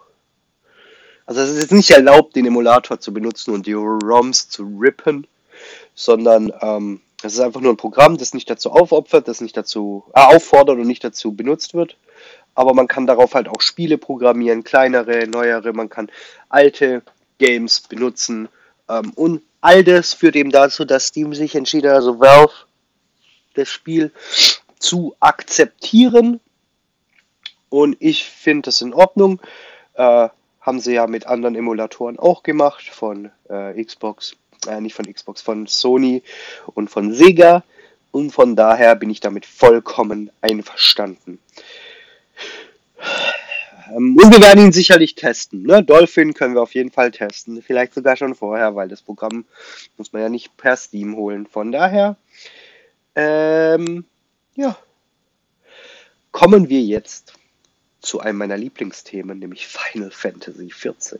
also 1.27 1.41
es 1.41 1.51
ist 1.51 1.61
jetzt 1.63 1.73
nicht 1.73 1.91
erlaubt, 1.91 2.37
den 2.37 2.47
Emulator 2.47 2.99
zu 3.01 3.13
benutzen 3.13 3.55
und 3.55 3.67
die 3.67 3.73
ROMs 3.73 4.49
zu 4.49 4.65
rippen, 4.81 5.27
sondern 5.95 6.53
ähm, 6.61 7.01
es 7.23 7.35
ist 7.35 7.41
einfach 7.41 7.61
nur 7.61 7.73
ein 7.73 7.77
Programm, 7.77 8.19
das 8.19 8.35
nicht 8.35 8.51
dazu 8.51 8.71
aufopfert, 8.71 9.29
das 9.29 9.41
nicht 9.41 9.57
dazu 9.57 10.05
äh, 10.15 10.21
auffordert 10.21 10.79
und 10.79 10.87
nicht 10.87 11.05
dazu 11.05 11.33
benutzt 11.33 11.75
wird. 11.75 11.97
Aber 12.57 12.75
man 12.75 12.89
kann 12.89 13.07
darauf 13.07 13.35
halt 13.35 13.49
auch 13.49 13.61
Spiele 13.61 13.99
programmieren, 13.99 14.65
kleinere, 14.65 15.29
neuere, 15.29 15.73
man 15.73 15.89
kann 15.89 16.11
alte 16.49 17.03
Games 17.39 17.81
benutzen. 17.83 18.49
Ähm, 18.89 19.13
und 19.15 19.43
all 19.61 19.85
das 19.85 20.15
führt 20.15 20.35
eben 20.35 20.51
dazu, 20.51 20.85
dass 20.85 21.09
Steam 21.09 21.35
sich 21.35 21.55
entschieden 21.55 21.91
hat, 21.91 21.97
also 21.97 22.19
Valve 22.19 22.53
das 23.55 23.69
Spiel 23.69 24.11
zu 24.79 25.15
akzeptieren. 25.21 26.41
Und 27.69 27.97
ich 28.01 28.25
finde 28.25 28.63
das 28.63 28.81
in 28.81 28.95
Ordnung. 28.95 29.41
Äh, 29.95 30.29
haben 30.61 30.81
sie 30.81 30.95
ja 30.95 31.07
mit 31.07 31.27
anderen 31.27 31.55
Emulatoren 31.55 32.19
auch 32.19 32.43
gemacht, 32.43 32.89
von 32.89 33.31
äh, 33.49 33.83
Xbox, 33.85 34.37
äh, 34.67 34.81
nicht 34.81 34.95
von 34.95 35.05
Xbox, 35.05 35.41
von 35.41 35.69
Sony 35.69 36.25
und 36.75 36.91
von 36.91 37.13
Sega. 37.13 37.63
Und 38.11 38.33
von 38.33 38.57
daher 38.57 38.97
bin 38.97 39.11
ich 39.11 39.21
damit 39.21 39.47
vollkommen 39.47 40.31
einverstanden. 40.41 41.39
Ähm, 43.91 44.17
und 44.17 44.33
wir 44.33 44.41
werden 44.41 44.65
ihn 44.65 44.73
sicherlich 44.73 45.15
testen. 45.15 45.63
Ne? 45.63 45.83
Dolphin 45.83 46.35
können 46.35 46.55
wir 46.55 46.63
auf 46.63 46.75
jeden 46.75 46.91
Fall 46.91 47.11
testen. 47.11 47.63
Vielleicht 47.63 47.95
sogar 47.95 48.17
schon 48.17 48.35
vorher, 48.35 48.75
weil 48.75 48.89
das 48.89 49.03
Programm 49.03 49.45
muss 49.97 50.13
man 50.13 50.23
ja 50.23 50.29
nicht 50.29 50.57
per 50.57 50.77
Steam 50.77 51.17
holen. 51.17 51.47
Von 51.47 51.73
daher 51.73 52.17
ähm, 53.17 54.05
ja. 54.55 54.79
Kommen 56.31 56.69
wir 56.69 56.83
jetzt 56.83 57.33
zu 58.01 58.21
einem 58.21 58.39
meiner 58.39 58.59
Lieblingsthemen, 58.59 59.39
nämlich 59.39 59.67
Final 59.67 60.11
Fantasy 60.11 60.69
XIV. 60.69 61.19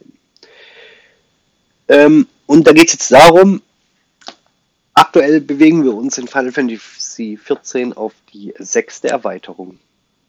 Ähm, 1.89 2.29
und 2.45 2.67
da 2.67 2.73
geht 2.73 2.89
es 2.89 2.93
jetzt 2.93 3.13
darum, 3.13 3.63
aktuell 4.93 5.41
bewegen 5.41 5.85
wir 5.85 5.95
uns 5.95 6.19
in 6.19 6.29
Final 6.29 6.53
Fantasy 6.53 7.39
XIV 7.43 7.97
auf 7.97 8.13
die 8.33 8.53
sechste 8.59 9.09
Erweiterung, 9.09 9.79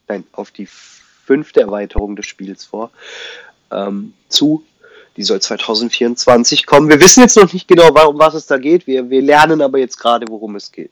nein, 0.08 0.24
auf 0.32 0.52
die 0.52 0.70
fünfte 1.28 1.62
Erweiterung 1.62 2.16
des 2.16 2.26
Spiels 2.26 2.66
vor, 2.66 2.90
ähm, 3.70 4.14
zu. 4.30 4.64
Die 5.18 5.24
soll 5.24 5.42
2024 5.42 6.66
kommen. 6.66 6.90
Wir 6.90 7.00
wissen 7.00 7.22
jetzt 7.22 7.38
noch 7.38 7.52
nicht 7.52 7.68
genau, 7.68 7.90
um 8.08 8.20
was 8.20 8.34
es 8.34 8.48
da 8.48 8.58
geht. 8.58 8.88
Wir, 8.88 9.10
wir 9.10 9.22
lernen 9.22 9.62
aber 9.62 9.80
jetzt 9.80 9.98
gerade, 9.98 10.28
worum 10.30 10.56
es 10.56 10.72
geht. 10.72 10.92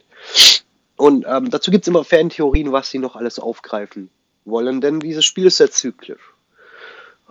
Und 0.97 1.25
ähm, 1.27 1.49
dazu 1.49 1.71
gibt 1.71 1.83
es 1.83 1.87
immer 1.87 2.03
Fan-Theorien, 2.03 2.71
was 2.71 2.89
sie 2.89 2.99
noch 2.99 3.15
alles 3.15 3.39
aufgreifen 3.39 4.09
wollen, 4.45 4.81
denn 4.81 4.99
dieses 4.99 5.25
Spiel 5.25 5.47
ist 5.47 5.57
sehr 5.57 5.71
zyklisch. 5.71 6.21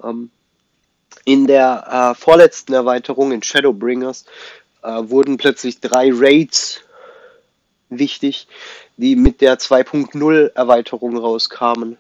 Ähm, 0.03 0.31
in 1.25 1.47
der 1.47 2.15
äh, 2.15 2.21
vorletzten 2.21 2.75
Erweiterung 2.75 3.33
in 3.33 3.43
Shadowbringers 3.43 4.27
äh, 4.83 5.03
wurden 5.05 5.37
plötzlich 5.37 5.81
drei 5.81 6.11
Raids 6.13 6.81
wichtig, 7.89 8.47
die 8.97 9.17
mit 9.17 9.41
der 9.41 9.59
2.0 9.59 10.53
Erweiterung 10.55 11.17
rauskamen. 11.17 11.97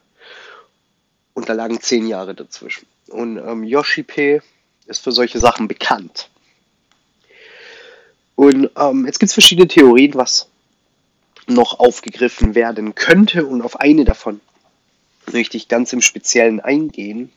Und 1.34 1.48
da 1.48 1.52
lagen 1.52 1.80
zehn 1.80 2.06
Jahre 2.06 2.34
dazwischen. 2.34 2.86
Und 3.08 3.38
ähm, 3.38 3.64
Yoshi 3.64 4.02
P 4.02 4.40
ist 4.86 5.02
für 5.02 5.12
solche 5.12 5.38
Sachen 5.38 5.68
bekannt. 5.68 6.30
Und 8.36 8.70
ähm, 8.76 9.06
jetzt 9.06 9.18
gibt 9.18 9.28
es 9.28 9.34
verschiedene 9.34 9.68
Theorien, 9.68 10.14
was 10.14 10.48
noch 11.46 11.78
aufgegriffen 11.78 12.54
werden 12.54 12.94
könnte. 12.94 13.46
Und 13.46 13.62
auf 13.62 13.80
eine 13.80 14.04
davon 14.04 14.40
möchte 15.32 15.56
ich 15.56 15.68
ganz 15.68 15.92
im 15.92 16.00
Speziellen 16.00 16.60
eingehen, 16.60 17.32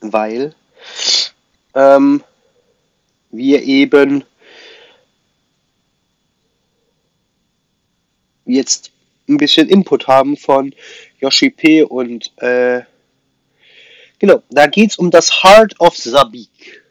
weil 0.00 0.54
ähm, 1.74 2.22
wir 3.30 3.62
eben 3.62 4.24
jetzt 8.44 8.90
ein 9.28 9.36
bisschen 9.36 9.68
Input 9.68 10.06
haben 10.06 10.36
von 10.36 10.74
Yoshi 11.20 11.50
P. 11.50 11.82
und 11.82 12.32
äh, 12.38 12.82
genau, 14.18 14.42
da 14.50 14.66
geht 14.66 14.90
es 14.90 14.98
um 14.98 15.10
das 15.10 15.42
Heart 15.42 15.78
of 15.80 15.96
Sabik. 15.96 16.82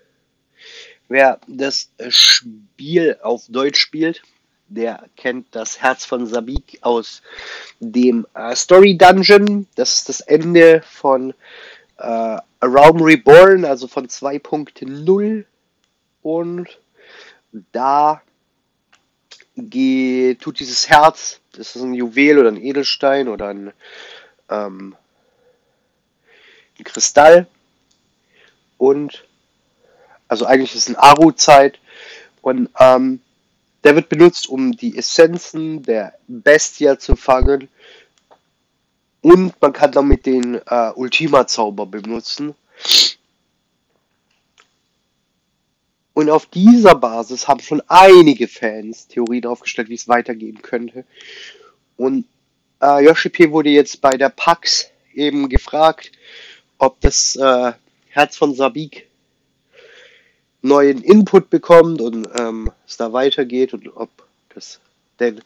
Wer 1.10 1.40
das 1.48 1.90
Spiel 2.10 3.18
auf 3.22 3.46
Deutsch 3.48 3.80
spielt, 3.80 4.22
der 4.68 5.06
kennt 5.16 5.48
das 5.56 5.82
Herz 5.82 6.06
von 6.06 6.26
Sabik 6.26 6.80
aus 6.82 7.22
dem 7.80 8.28
äh, 8.34 8.56
Story 8.56 8.98
Dungeon. 8.98 9.68
Das 9.76 9.94
ist 9.94 10.10
das 10.10 10.22
Ende 10.22 10.82
von 10.86 11.34
äh, 11.98 12.38
Realm 12.62 13.02
Reborn, 13.02 13.64
also 13.66 13.88
von 13.88 14.08
2.0. 14.08 15.46
Und 16.22 16.80
da 17.72 18.22
geht, 19.58 20.42
tut 20.42 20.60
dieses 20.60 20.88
Herz, 20.88 21.40
das 21.54 21.76
ist 21.76 21.82
ein 21.82 21.94
Juwel 21.94 22.38
oder 22.38 22.50
ein 22.50 22.62
Edelstein 22.62 23.28
oder 23.28 23.48
ein, 23.50 23.74
ähm, 24.50 24.96
ein 26.80 26.84
Kristall. 26.84 27.48
Und 28.78 29.26
also 30.28 30.46
eigentlich 30.46 30.76
ist 30.76 30.88
es 30.88 30.96
ein 30.96 30.96
Aru-Zeit. 30.96 31.80
Und 32.42 32.70
ähm, 32.80 33.20
der 33.84 33.96
wird 33.96 34.10
benutzt, 34.10 34.48
um 34.48 34.74
die 34.74 34.98
Essenzen 34.98 35.82
der 35.84 36.14
Bestia 36.28 37.00
zu 37.00 37.16
fangen. 37.16 37.70
Und 39.22 39.60
man 39.62 39.74
kann 39.74 39.92
damit 39.92 40.26
den 40.26 40.62
äh, 40.66 40.92
Ultima-Zauber 40.96 41.86
benutzen. 41.86 42.56
Und 46.18 46.32
auf 46.32 46.48
dieser 46.48 46.96
Basis 46.96 47.48
haben 47.48 47.60
schon 47.60 47.84
einige 47.88 48.48
Fans 48.48 49.08
Theorien 49.08 49.46
aufgestellt, 49.46 49.88
wie 49.90 49.94
es 49.94 50.08
weitergehen 50.08 50.64
könnte. 50.64 51.06
Und 51.96 52.26
äh, 52.82 53.06
Yoshi 53.06 53.30
P. 53.30 53.52
wurde 53.52 53.70
jetzt 53.70 54.02
bei 54.02 54.18
der 54.18 54.30
PAX 54.30 54.90
eben 55.14 55.48
gefragt, 55.48 56.12
ob 56.80 57.00
das 57.02 57.36
äh, 57.36 57.74
Herz 58.10 58.36
von 58.36 58.56
Sabik 58.56 59.06
neuen 60.64 61.04
Input 61.04 61.52
bekommt 61.52 62.02
und 62.02 62.28
ähm, 62.36 62.72
es 62.88 62.98
da 62.98 63.14
weitergeht 63.14 63.76
und 63.76 63.96
ob 63.96 64.10
das 64.56 64.80
denn 65.20 65.44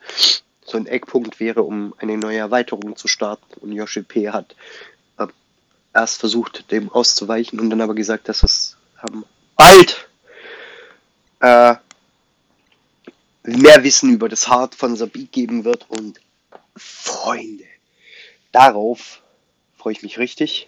so 0.64 0.78
ein 0.78 0.88
Eckpunkt 0.88 1.42
wäre, 1.42 1.64
um 1.64 1.94
eine 1.98 2.18
neue 2.18 2.38
Erweiterung 2.38 2.96
zu 2.96 3.10
starten. 3.10 3.60
Und 3.60 3.74
Yoshi 3.74 4.04
P. 4.04 4.30
hat 4.30 4.56
äh, 5.18 5.28
erst 5.94 6.22
versucht, 6.22 6.72
dem 6.72 6.90
auszuweichen 6.90 7.60
und 7.60 7.70
dann 7.70 7.82
aber 7.82 7.94
gesagt, 7.94 8.30
dass 8.30 8.42
es 8.42 8.78
ähm, 9.06 9.26
bald 9.58 10.08
äh, 11.42 11.76
mehr 13.44 13.84
Wissen 13.84 14.14
über 14.14 14.30
das 14.30 14.48
Hard 14.48 14.76
von 14.76 14.96
Sabik 14.96 15.32
geben 15.32 15.66
wird. 15.66 15.86
Und 15.90 16.22
Freunde, 16.76 17.66
darauf 18.52 19.22
freue 19.78 19.94
ich 19.94 20.04
mich 20.04 20.18
richtig. 20.18 20.68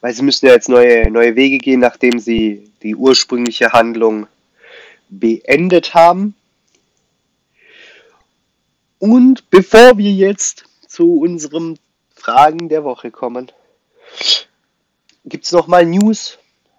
Weil 0.00 0.14
sie 0.14 0.22
müssen 0.22 0.46
ja 0.46 0.52
jetzt 0.52 0.68
neue, 0.68 1.10
neue 1.10 1.36
Wege 1.36 1.58
gehen, 1.58 1.80
nachdem 1.80 2.18
sie 2.18 2.70
die 2.82 2.96
ursprüngliche 2.96 3.72
Handlung 3.72 4.26
beendet 5.10 5.92
haben. 5.94 6.34
Und 8.98 9.48
bevor 9.50 9.98
wir 9.98 10.10
jetzt 10.10 10.64
zu 10.86 11.20
unseren 11.20 11.78
Fragen 12.14 12.68
der 12.68 12.84
Woche 12.84 13.10
kommen, 13.10 13.52
gibt 15.24 15.44
es 15.44 15.52
nochmal 15.52 15.84
News, 15.84 16.38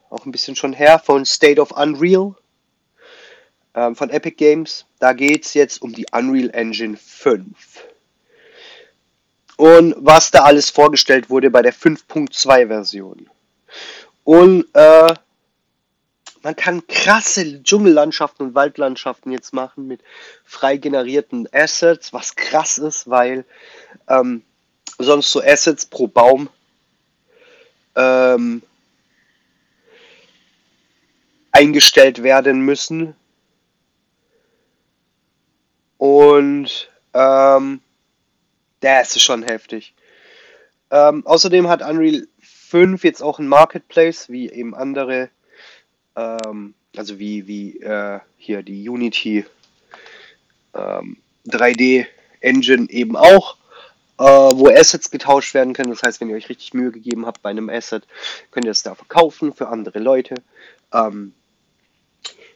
auch 0.09 0.25
ein 0.25 0.31
bisschen 0.31 0.55
schon 0.55 0.73
her, 0.73 0.99
von 0.99 1.25
State 1.25 1.61
of 1.61 1.71
Unreal 1.71 2.35
ähm, 3.75 3.95
von 3.95 4.09
Epic 4.09 4.35
Games. 4.35 4.85
Da 4.99 5.13
geht 5.13 5.45
es 5.45 5.53
jetzt 5.53 5.81
um 5.81 5.93
die 5.93 6.05
Unreal 6.11 6.49
Engine 6.51 6.97
5. 6.97 7.55
Und 9.57 9.95
was 9.97 10.31
da 10.31 10.43
alles 10.43 10.69
vorgestellt 10.69 11.29
wurde 11.29 11.51
bei 11.51 11.61
der 11.61 11.73
5.2 11.73 12.67
Version. 12.67 13.29
Und 14.23 14.65
äh, 14.73 15.13
man 16.43 16.55
kann 16.55 16.85
krasse 16.87 17.61
Dschungellandschaften 17.61 18.47
und 18.47 18.55
Waldlandschaften 18.55 19.31
jetzt 19.31 19.53
machen 19.53 19.87
mit 19.87 20.01
frei 20.43 20.77
generierten 20.77 21.47
Assets, 21.51 22.13
was 22.13 22.35
krass 22.35 22.77
ist, 22.77 23.09
weil 23.09 23.45
ähm, 24.07 24.43
sonst 24.97 25.31
so 25.31 25.41
Assets 25.41 25.85
pro 25.85 26.07
Baum 26.07 26.49
ähm, 27.95 28.63
eingestellt 31.51 32.23
werden 32.23 32.61
müssen. 32.61 33.15
Und 36.01 36.89
ähm, 37.13 37.79
das 38.79 39.15
ist 39.15 39.21
schon 39.21 39.43
heftig. 39.43 39.93
Ähm, 40.89 41.23
außerdem 41.27 41.67
hat 41.69 41.87
Unreal 41.87 42.27
5 42.39 43.03
jetzt 43.03 43.21
auch 43.21 43.37
ein 43.37 43.47
Marketplace, 43.47 44.27
wie 44.27 44.49
eben 44.49 44.73
andere, 44.73 45.29
ähm, 46.15 46.73
also 46.97 47.19
wie, 47.19 47.45
wie 47.45 47.77
äh, 47.81 48.19
hier 48.37 48.63
die 48.63 48.89
Unity 48.89 49.45
3D 50.73 51.81
ähm, 51.99 52.05
Engine 52.39 52.89
eben 52.89 53.15
auch 53.15 53.57
äh, 54.17 54.23
wo 54.23 54.69
Assets 54.69 55.11
getauscht 55.11 55.53
werden 55.53 55.73
können. 55.73 55.91
Das 55.91 56.01
heißt, 56.01 56.19
wenn 56.19 56.31
ihr 56.31 56.35
euch 56.35 56.49
richtig 56.49 56.73
Mühe 56.73 56.91
gegeben 56.91 57.27
habt 57.27 57.43
bei 57.43 57.51
einem 57.51 57.69
Asset, 57.69 58.07
könnt 58.49 58.65
ihr 58.65 58.71
es 58.71 58.81
da 58.81 58.95
verkaufen 58.95 59.53
für 59.53 59.67
andere 59.67 59.99
Leute. 59.99 60.33
Ähm, 60.91 61.35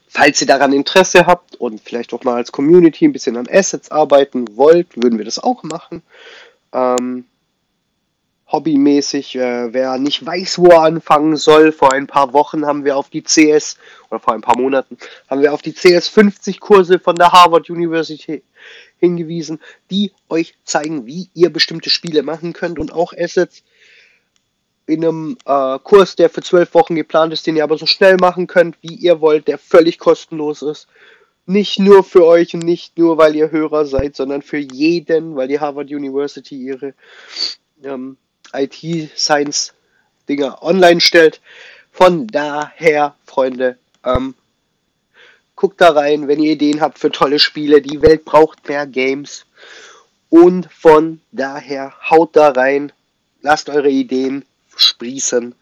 falls 0.08 0.40
ihr 0.40 0.46
daran 0.46 0.72
Interesse 0.72 1.26
habt 1.26 1.56
und 1.56 1.80
vielleicht 1.80 2.12
auch 2.12 2.24
mal 2.24 2.36
als 2.36 2.52
Community 2.52 3.06
ein 3.06 3.12
bisschen 3.12 3.36
an 3.36 3.48
Assets 3.50 3.90
arbeiten 3.90 4.56
wollt, 4.56 4.96
würden 4.96 5.18
wir 5.18 5.24
das 5.24 5.38
auch 5.38 5.62
machen. 5.62 6.02
Ähm, 6.72 7.24
hobbymäßig, 8.50 9.36
äh, 9.36 9.72
wer 9.72 9.98
nicht 9.98 10.24
weiß, 10.24 10.58
wo 10.58 10.68
er 10.68 10.82
anfangen 10.82 11.36
soll, 11.36 11.72
vor 11.72 11.92
ein 11.92 12.06
paar 12.06 12.32
Wochen 12.32 12.64
haben 12.64 12.84
wir 12.84 12.96
auf 12.96 13.10
die 13.10 13.22
CS, 13.22 13.76
oder 14.08 14.20
vor 14.20 14.34
ein 14.34 14.40
paar 14.40 14.56
Monaten, 14.56 14.96
haben 15.28 15.42
wir 15.42 15.52
auf 15.52 15.62
die 15.62 15.72
CS 15.72 16.08
50 16.08 16.60
Kurse 16.60 16.98
von 17.00 17.16
der 17.16 17.32
Harvard 17.32 17.68
University 17.68 18.42
hingewiesen, 18.98 19.60
die 19.90 20.12
euch 20.28 20.54
zeigen, 20.64 21.06
wie 21.06 21.28
ihr 21.34 21.50
bestimmte 21.50 21.90
Spiele 21.90 22.22
machen 22.22 22.52
könnt 22.52 22.78
und 22.78 22.92
auch 22.92 23.12
Assets 23.12 23.62
in 24.86 25.04
einem 25.04 25.36
äh, 25.44 25.78
Kurs, 25.80 26.16
der 26.16 26.30
für 26.30 26.42
zwölf 26.42 26.72
Wochen 26.74 26.94
geplant 26.94 27.32
ist, 27.32 27.46
den 27.46 27.56
ihr 27.56 27.64
aber 27.64 27.76
so 27.76 27.86
schnell 27.86 28.16
machen 28.16 28.46
könnt, 28.46 28.76
wie 28.82 28.94
ihr 28.94 29.20
wollt, 29.20 29.48
der 29.48 29.58
völlig 29.58 29.98
kostenlos 29.98 30.62
ist. 30.62 30.86
Nicht 31.44 31.78
nur 31.78 32.04
für 32.04 32.24
euch 32.24 32.54
und 32.54 32.62
nicht 32.62 32.96
nur, 32.98 33.18
weil 33.18 33.36
ihr 33.36 33.50
Hörer 33.50 33.84
seid, 33.84 34.16
sondern 34.16 34.42
für 34.42 34.58
jeden, 34.58 35.36
weil 35.36 35.48
die 35.48 35.60
Harvard 35.60 35.90
University 35.90 36.56
ihre 36.56 36.94
ähm, 37.82 38.16
IT-Science-Dinger 38.52 40.62
online 40.62 41.00
stellt. 41.00 41.40
Von 41.92 42.26
daher, 42.28 43.14
Freunde, 43.24 43.78
ähm, 44.04 44.34
guckt 45.56 45.80
da 45.80 45.90
rein, 45.90 46.28
wenn 46.28 46.42
ihr 46.42 46.52
Ideen 46.52 46.80
habt 46.80 46.98
für 46.98 47.10
tolle 47.10 47.38
Spiele. 47.38 47.82
Die 47.82 48.02
Welt 48.02 48.24
braucht 48.24 48.68
mehr 48.68 48.86
Games. 48.86 49.46
Und 50.28 50.68
von 50.72 51.20
daher, 51.32 51.94
haut 52.10 52.36
da 52.36 52.50
rein, 52.50 52.92
lasst 53.40 53.68
eure 53.68 53.90
Ideen 53.90 54.44
sprießen. 54.78 55.54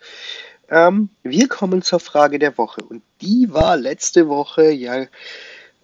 Ähm, 0.69 1.09
wir 1.23 1.49
kommen 1.49 1.83
zur 1.83 2.01
Frage 2.01 2.39
der 2.39 2.57
Woche. 2.59 2.83
Und 2.83 3.03
die 3.21 3.49
war 3.51 3.77
letzte 3.77 4.29
Woche, 4.29 4.71
ja, 4.71 5.07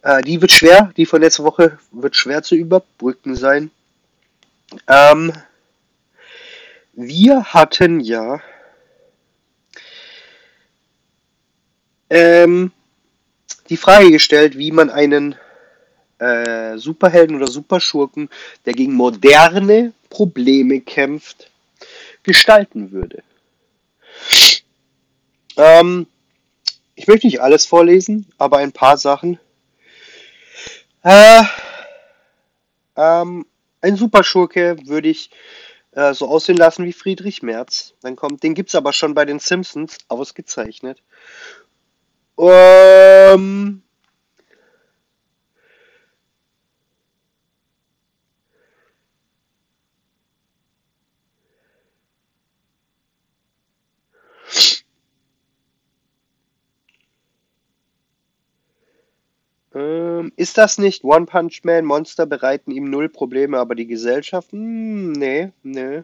äh, 0.03 0.23
die 0.23 0.41
wird 0.41 0.53
schwer, 0.53 0.93
die 0.97 1.07
von 1.07 1.21
letzter 1.21 1.45
Woche 1.45 1.79
wird 1.93 2.17
schwer 2.17 2.43
zu 2.43 2.55
überbrücken 2.55 3.35
sein. 3.35 3.71
Ähm, 4.87 5.33
wir 6.93 7.45
hatten 7.45 8.01
ja 8.01 8.41
ähm, 12.09 12.73
die 13.69 13.77
Frage 13.77 14.11
gestellt, 14.11 14.59
wie 14.59 14.73
man 14.73 14.91
einen 14.91 15.37
äh, 16.19 16.77
Superhelden 16.77 17.37
oder 17.37 17.47
Superschurken, 17.47 18.29
der 18.67 18.75
gegen 18.75 18.95
moderne 18.95 19.93
Probleme 20.11 20.81
kämpft, 20.81 21.50
gestalten 22.23 22.93
würde. 22.93 23.23
Ähm, 25.57 26.07
ich 26.95 27.07
möchte 27.07 27.27
nicht 27.27 27.41
alles 27.41 27.67
vorlesen, 27.67 28.27
aber 28.39 28.59
ein 28.59 28.73
paar 28.73 28.97
Sachen. 28.97 29.39
Äh, 31.03 31.43
ähm, 32.97 33.47
ein 33.81 33.97
Superschurke 33.97 34.77
würde 34.85 35.09
ich 35.09 35.31
äh, 35.93 36.13
so 36.15 36.29
aussehen 36.29 36.57
lassen 36.57 36.85
wie 36.85 36.93
Friedrich 36.93 37.43
Merz. 37.43 37.95
Dann 38.03 38.17
kommt, 38.17 38.43
den 38.43 38.55
gibt 38.55 38.69
es 38.69 38.75
aber 38.75 38.93
schon 38.93 39.15
bei 39.15 39.25
den 39.25 39.39
Simpsons 39.39 39.99
ausgezeichnet. 40.09 41.03
Ähm, 42.39 43.83
Ähm, 60.21 60.33
ist 60.37 60.59
das 60.59 60.79
nicht 60.79 61.05
One 61.05 61.27
Punch 61.27 61.61
Man? 61.65 61.85
Monster 61.85 62.27
bereiten 62.27 62.71
ihm 62.71 62.91
null 62.91 63.09
Probleme, 63.09 63.59
aber 63.59 63.75
die 63.75 63.87
Gesellschaft? 63.87 64.53
Hm, 64.53 65.13
nee, 65.13 65.53
nee. 65.63 66.03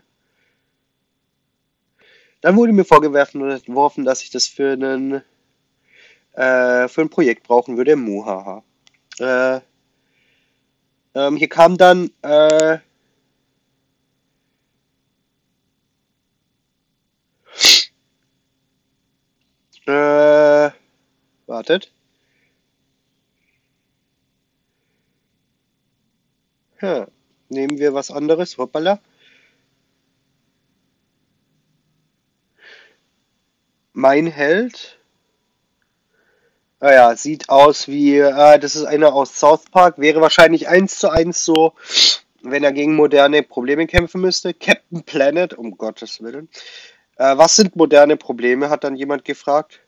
Dann 2.40 2.56
wurde 2.56 2.72
mir 2.72 2.84
vorgeworfen, 2.84 4.04
dass 4.04 4.22
ich 4.22 4.30
das 4.30 4.46
für 4.46 4.72
einen 4.72 5.22
äh, 6.32 6.88
für 6.88 7.02
ein 7.02 7.10
Projekt 7.10 7.44
brauchen 7.44 7.76
würde. 7.76 7.96
Muhaha. 7.96 8.62
Äh, 9.18 9.60
ähm, 11.14 11.36
hier 11.36 11.48
kam 11.48 11.76
dann 11.78 12.10
äh, 12.22 12.78
äh, 19.86 20.70
wartet. 21.46 21.95
Ja, 26.86 27.08
nehmen 27.48 27.78
wir 27.80 27.94
was 27.94 28.12
anderes. 28.12 28.58
Hoppala. 28.58 29.00
Mein 33.92 34.28
Held. 34.28 35.00
Ah 36.78 36.92
ja, 36.92 37.16
sieht 37.16 37.48
aus 37.48 37.88
wie, 37.88 38.18
äh, 38.18 38.58
das 38.60 38.76
ist 38.76 38.84
einer 38.84 39.14
aus 39.14 39.40
South 39.40 39.64
Park, 39.70 39.98
wäre 39.98 40.20
wahrscheinlich 40.20 40.68
eins 40.68 41.00
zu 41.00 41.08
eins 41.08 41.44
so, 41.44 41.72
wenn 42.42 42.62
er 42.62 42.72
gegen 42.72 42.94
moderne 42.94 43.42
Probleme 43.42 43.88
kämpfen 43.88 44.20
müsste. 44.20 44.54
Captain 44.54 45.02
Planet, 45.02 45.54
um 45.54 45.76
Gottes 45.76 46.22
Willen. 46.22 46.48
Äh, 47.16 47.36
was 47.36 47.56
sind 47.56 47.74
moderne 47.74 48.16
Probleme, 48.16 48.70
hat 48.70 48.84
dann 48.84 48.94
jemand 48.94 49.24
gefragt. 49.24 49.80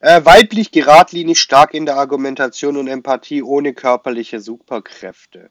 Äh, 0.00 0.24
weiblich, 0.24 0.72
geradlinig, 0.72 1.40
stark 1.40 1.72
in 1.72 1.86
der 1.86 1.96
Argumentation 1.96 2.76
und 2.76 2.86
Empathie, 2.86 3.42
ohne 3.42 3.72
körperliche 3.72 4.40
Superkräfte. 4.40 5.50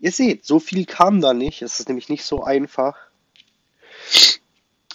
Ihr 0.00 0.12
seht, 0.12 0.44
so 0.44 0.60
viel 0.60 0.84
kam 0.84 1.20
da 1.20 1.32
nicht. 1.32 1.62
Es 1.62 1.80
ist 1.80 1.88
nämlich 1.88 2.08
nicht 2.08 2.24
so 2.24 2.44
einfach, 2.44 2.96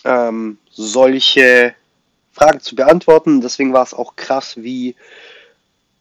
ähm, 0.05 0.59
solche 0.69 1.73
Fragen 2.31 2.59
zu 2.59 2.75
beantworten. 2.75 3.41
Deswegen 3.41 3.73
war 3.73 3.83
es 3.83 3.93
auch 3.93 4.15
krass, 4.15 4.57
wie 4.57 4.95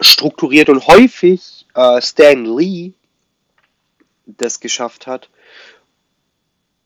strukturiert 0.01 0.69
und 0.69 0.87
häufig 0.87 1.67
äh, 1.75 2.01
Stan 2.03 2.45
Lee 2.45 2.93
das 4.27 4.61
geschafft 4.61 5.07
hat. 5.07 5.31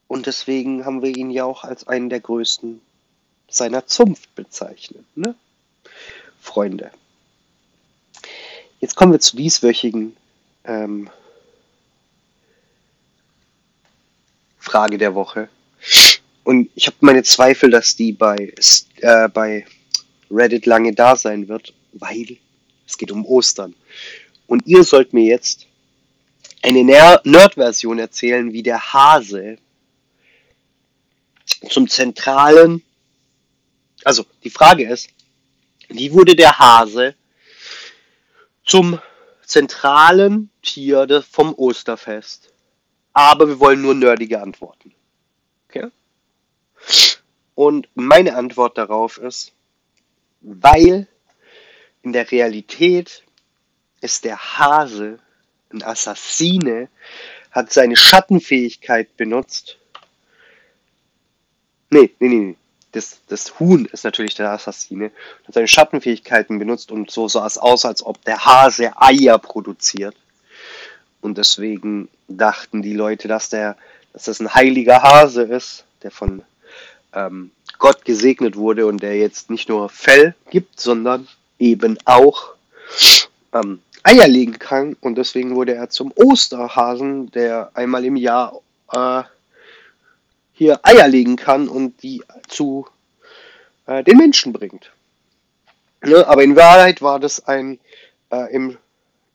Und 0.07 0.27
deswegen 0.27 0.85
haben 0.85 1.03
wir 1.03 1.17
ihn 1.17 1.31
ja 1.31 1.45
auch 1.45 1.65
als 1.65 1.89
einen 1.89 2.09
der 2.09 2.21
größten 2.21 2.81
seiner 3.49 3.87
Zunft 3.87 4.35
bezeichnen. 4.35 5.05
Ne? 5.15 5.35
Freunde. 6.41 6.91
Jetzt 8.81 8.97
kommen 8.97 9.13
wir 9.13 9.21
zu 9.21 9.37
dieswöchigen 9.37 10.17
ähm, 10.65 11.09
Frage 14.59 14.99
der 14.99 15.15
Woche. 15.15 15.49
Und 16.45 16.71
ich 16.75 16.87
habe 16.87 16.97
meine 17.01 17.23
Zweifel, 17.23 17.71
dass 17.71 17.95
die 17.95 18.13
bei, 18.13 18.53
äh, 18.97 19.29
bei 19.29 19.65
Reddit 20.31 20.67
lange 20.67 20.93
da 20.93 21.15
sein 21.15 21.49
wird, 21.49 21.73
weil 21.93 22.39
es 22.87 22.99
geht 22.99 23.13
um 23.13 23.25
Ostern. 23.25 23.75
Und 24.47 24.67
ihr 24.67 24.83
sollt 24.83 25.13
mir 25.13 25.25
jetzt 25.25 25.67
eine 26.63 26.85
Nerd-Version 26.85 27.99
erzählen, 27.99 28.53
wie 28.53 28.63
der 28.63 28.93
Hase 28.93 29.59
zum 31.69 31.89
zentralen, 31.89 32.83
also 34.05 34.25
die 34.45 34.51
Frage 34.51 34.89
ist, 34.89 35.09
wie 35.95 36.13
wurde 36.13 36.35
der 36.35 36.59
Hase 36.59 37.15
zum 38.65 39.01
zentralen 39.45 40.51
Tier 40.63 41.23
vom 41.23 41.55
Osterfest? 41.55 42.53
Aber 43.13 43.47
wir 43.49 43.61
wollen 43.61 43.83
nur 43.83 43.95
nerdige 43.95 44.41
Antworten. 44.41 44.95
Okay? 45.69 45.89
Und 47.55 47.89
meine 47.95 48.35
Antwort 48.35 48.79
darauf 48.79 49.19
ist, 49.19 49.53
weil 50.41 51.07
in 52.03 52.13
der 52.13 52.31
Realität 52.31 53.23
ist 54.01 54.25
der 54.25 54.39
Hase 54.39 55.19
ein 55.73 55.83
Assassine, 55.83 56.89
hat 57.51 57.73
seine 57.73 57.97
Schattenfähigkeit 57.97 59.17
benutzt. 59.17 59.79
Nee, 61.91 62.11
nee, 62.19 62.29
nee, 62.29 62.57
das, 62.93 63.21
das 63.29 63.59
Huhn 63.59 63.87
ist 63.87 64.05
natürlich 64.05 64.35
der 64.35 64.51
Assassine, 64.51 65.11
hat 65.47 65.55
seine 65.55 65.69
Schattenfähigkeiten 65.69 66.59
benutzt 66.59 66.93
und 66.93 67.11
so 67.11 67.27
sah 67.27 67.47
es 67.47 67.59
aus, 67.59 67.85
als 67.85 68.05
ob 68.05 68.23
der 68.25 68.45
Hase 68.45 68.93
Eier 68.97 69.39
produziert. 69.39 70.15
Und 71.21 71.39
deswegen 71.39 72.09
dachten 72.29 72.83
die 72.83 72.95
Leute, 72.95 73.29
dass, 73.29 73.49
der, 73.49 73.77
dass 74.13 74.25
das 74.25 74.41
ein 74.41 74.55
heiliger 74.55 75.03
Hase 75.03 75.43
ist, 75.43 75.85
der 76.03 76.11
von 76.11 76.43
ähm, 77.15 77.51
Gott 77.79 78.05
gesegnet 78.05 78.57
wurde 78.57 78.87
und 78.87 79.03
der 79.03 79.17
jetzt 79.17 79.49
nicht 79.49 79.69
nur 79.69 79.89
Fell 79.89 80.35
gibt, 80.51 80.81
sondern 80.81 81.29
eben 81.59 81.99
auch 82.05 82.55
ähm, 83.53 83.81
Eier 84.03 84.29
legen 84.29 84.59
kann. 84.59 84.97
Und 85.01 85.17
deswegen 85.17 85.55
wurde 85.55 85.75
er 85.75 85.89
zum 85.89 86.13
Osterhasen, 86.15 87.31
der 87.31 87.71
einmal 87.75 88.05
im 88.05 88.17
Jahr 88.17 88.61
äh, 88.93 89.23
hier 90.53 90.81
Eier 90.83 91.09
legen 91.09 91.37
kann 91.37 91.69
und 91.69 92.03
die 92.03 92.23
zu 92.49 92.87
äh, 93.87 94.05
den 94.05 94.19
Menschen 94.19 94.53
bringt. 94.53 94.93
Ne? 96.03 96.27
Aber 96.27 96.43
in 96.43 96.57
Wahrheit 96.57 97.03
war 97.03 97.21
das 97.21 97.47
ein 97.47 97.79
äh, 98.31 98.53
im, 98.53 98.79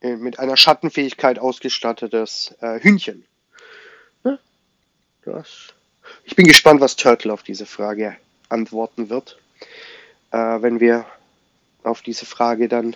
äh, 0.01 0.15
mit 0.15 0.39
einer 0.39 0.57
Schattenfähigkeit 0.57 1.39
ausgestattetes 1.39 2.55
äh, 2.61 2.79
Hühnchen. 2.79 3.25
Ne? 4.23 4.39
Das. 5.23 5.73
Ich 6.23 6.35
bin 6.35 6.47
gespannt, 6.47 6.81
was 6.81 6.95
Turtle 6.95 7.33
auf 7.33 7.43
diese 7.43 7.65
Frage 7.65 8.15
antworten 8.49 9.09
wird, 9.09 9.37
äh, 10.31 10.37
wenn 10.37 10.79
wir 10.79 11.05
auf 11.83 12.01
diese 12.01 12.25
Frage 12.25 12.67
dann 12.67 12.95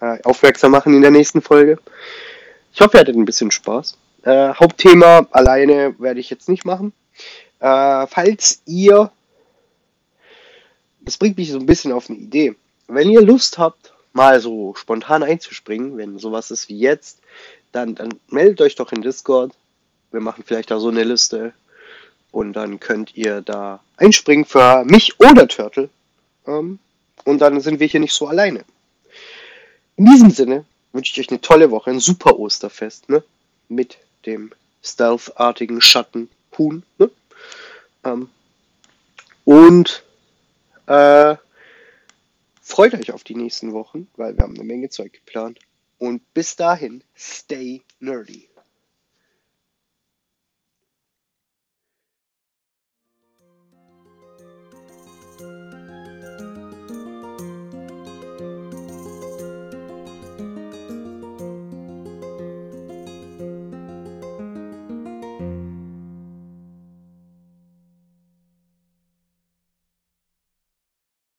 äh, 0.00 0.22
aufmerksam 0.22 0.70
machen 0.70 0.94
in 0.94 1.02
der 1.02 1.10
nächsten 1.10 1.42
Folge. 1.42 1.78
Ich 2.72 2.80
hoffe, 2.80 2.96
ihr 2.96 3.00
hattet 3.00 3.16
ein 3.16 3.24
bisschen 3.24 3.50
Spaß. 3.50 3.96
Hauptthema 4.24 5.26
alleine 5.30 5.94
werde 5.98 6.20
ich 6.20 6.28
jetzt 6.28 6.48
nicht 6.48 6.64
machen. 6.64 6.92
Äh, 7.60 8.06
falls 8.06 8.62
ihr, 8.66 9.10
das 11.00 11.16
bringt 11.16 11.36
mich 11.36 11.50
so 11.50 11.58
ein 11.58 11.66
bisschen 11.66 11.92
auf 11.92 12.08
eine 12.08 12.18
Idee, 12.18 12.54
wenn 12.86 13.10
ihr 13.10 13.22
Lust 13.22 13.58
habt, 13.58 13.92
mal 14.12 14.40
so 14.40 14.74
spontan 14.74 15.22
einzuspringen, 15.22 15.96
wenn 15.96 16.18
sowas 16.18 16.50
ist 16.50 16.68
wie 16.68 16.78
jetzt, 16.78 17.20
dann, 17.72 17.94
dann 17.94 18.18
meldet 18.28 18.60
euch 18.60 18.74
doch 18.74 18.92
in 18.92 19.02
Discord. 19.02 19.52
Wir 20.10 20.20
machen 20.20 20.44
vielleicht 20.46 20.70
da 20.70 20.80
so 20.80 20.88
eine 20.88 21.04
Liste 21.04 21.52
und 22.32 22.54
dann 22.54 22.80
könnt 22.80 23.14
ihr 23.16 23.42
da 23.42 23.80
einspringen 23.96 24.44
für 24.44 24.84
mich 24.84 25.20
oder 25.20 25.46
Turtle. 25.48 25.90
Ähm, 26.46 26.78
und 27.24 27.38
dann 27.40 27.60
sind 27.60 27.80
wir 27.80 27.86
hier 27.86 28.00
nicht 28.00 28.14
so 28.14 28.26
alleine. 28.26 28.64
In 29.96 30.06
diesem 30.06 30.30
Sinne 30.30 30.64
wünsche 30.92 31.12
ich 31.12 31.20
euch 31.20 31.30
eine 31.30 31.40
tolle 31.40 31.70
Woche, 31.70 31.90
ein 31.90 32.00
super 32.00 32.38
Osterfest, 32.38 33.08
ne? 33.08 33.22
Mit 33.68 33.98
dem 34.24 34.52
stealth-artigen 34.82 35.80
Schatten 35.80 36.30
Huhn, 36.56 36.82
ne? 36.98 37.10
Ähm, 38.08 38.28
und 39.44 40.04
äh, 40.86 41.36
freut 42.62 42.94
euch 42.94 43.12
auf 43.12 43.24
die 43.24 43.34
nächsten 43.34 43.72
Wochen, 43.72 44.08
weil 44.16 44.36
wir 44.36 44.44
haben 44.44 44.54
eine 44.54 44.64
Menge 44.64 44.90
Zeug 44.90 45.12
geplant. 45.12 45.58
Und 45.98 46.22
bis 46.34 46.56
dahin, 46.56 47.02
stay 47.16 47.82
nerdy. 47.98 48.48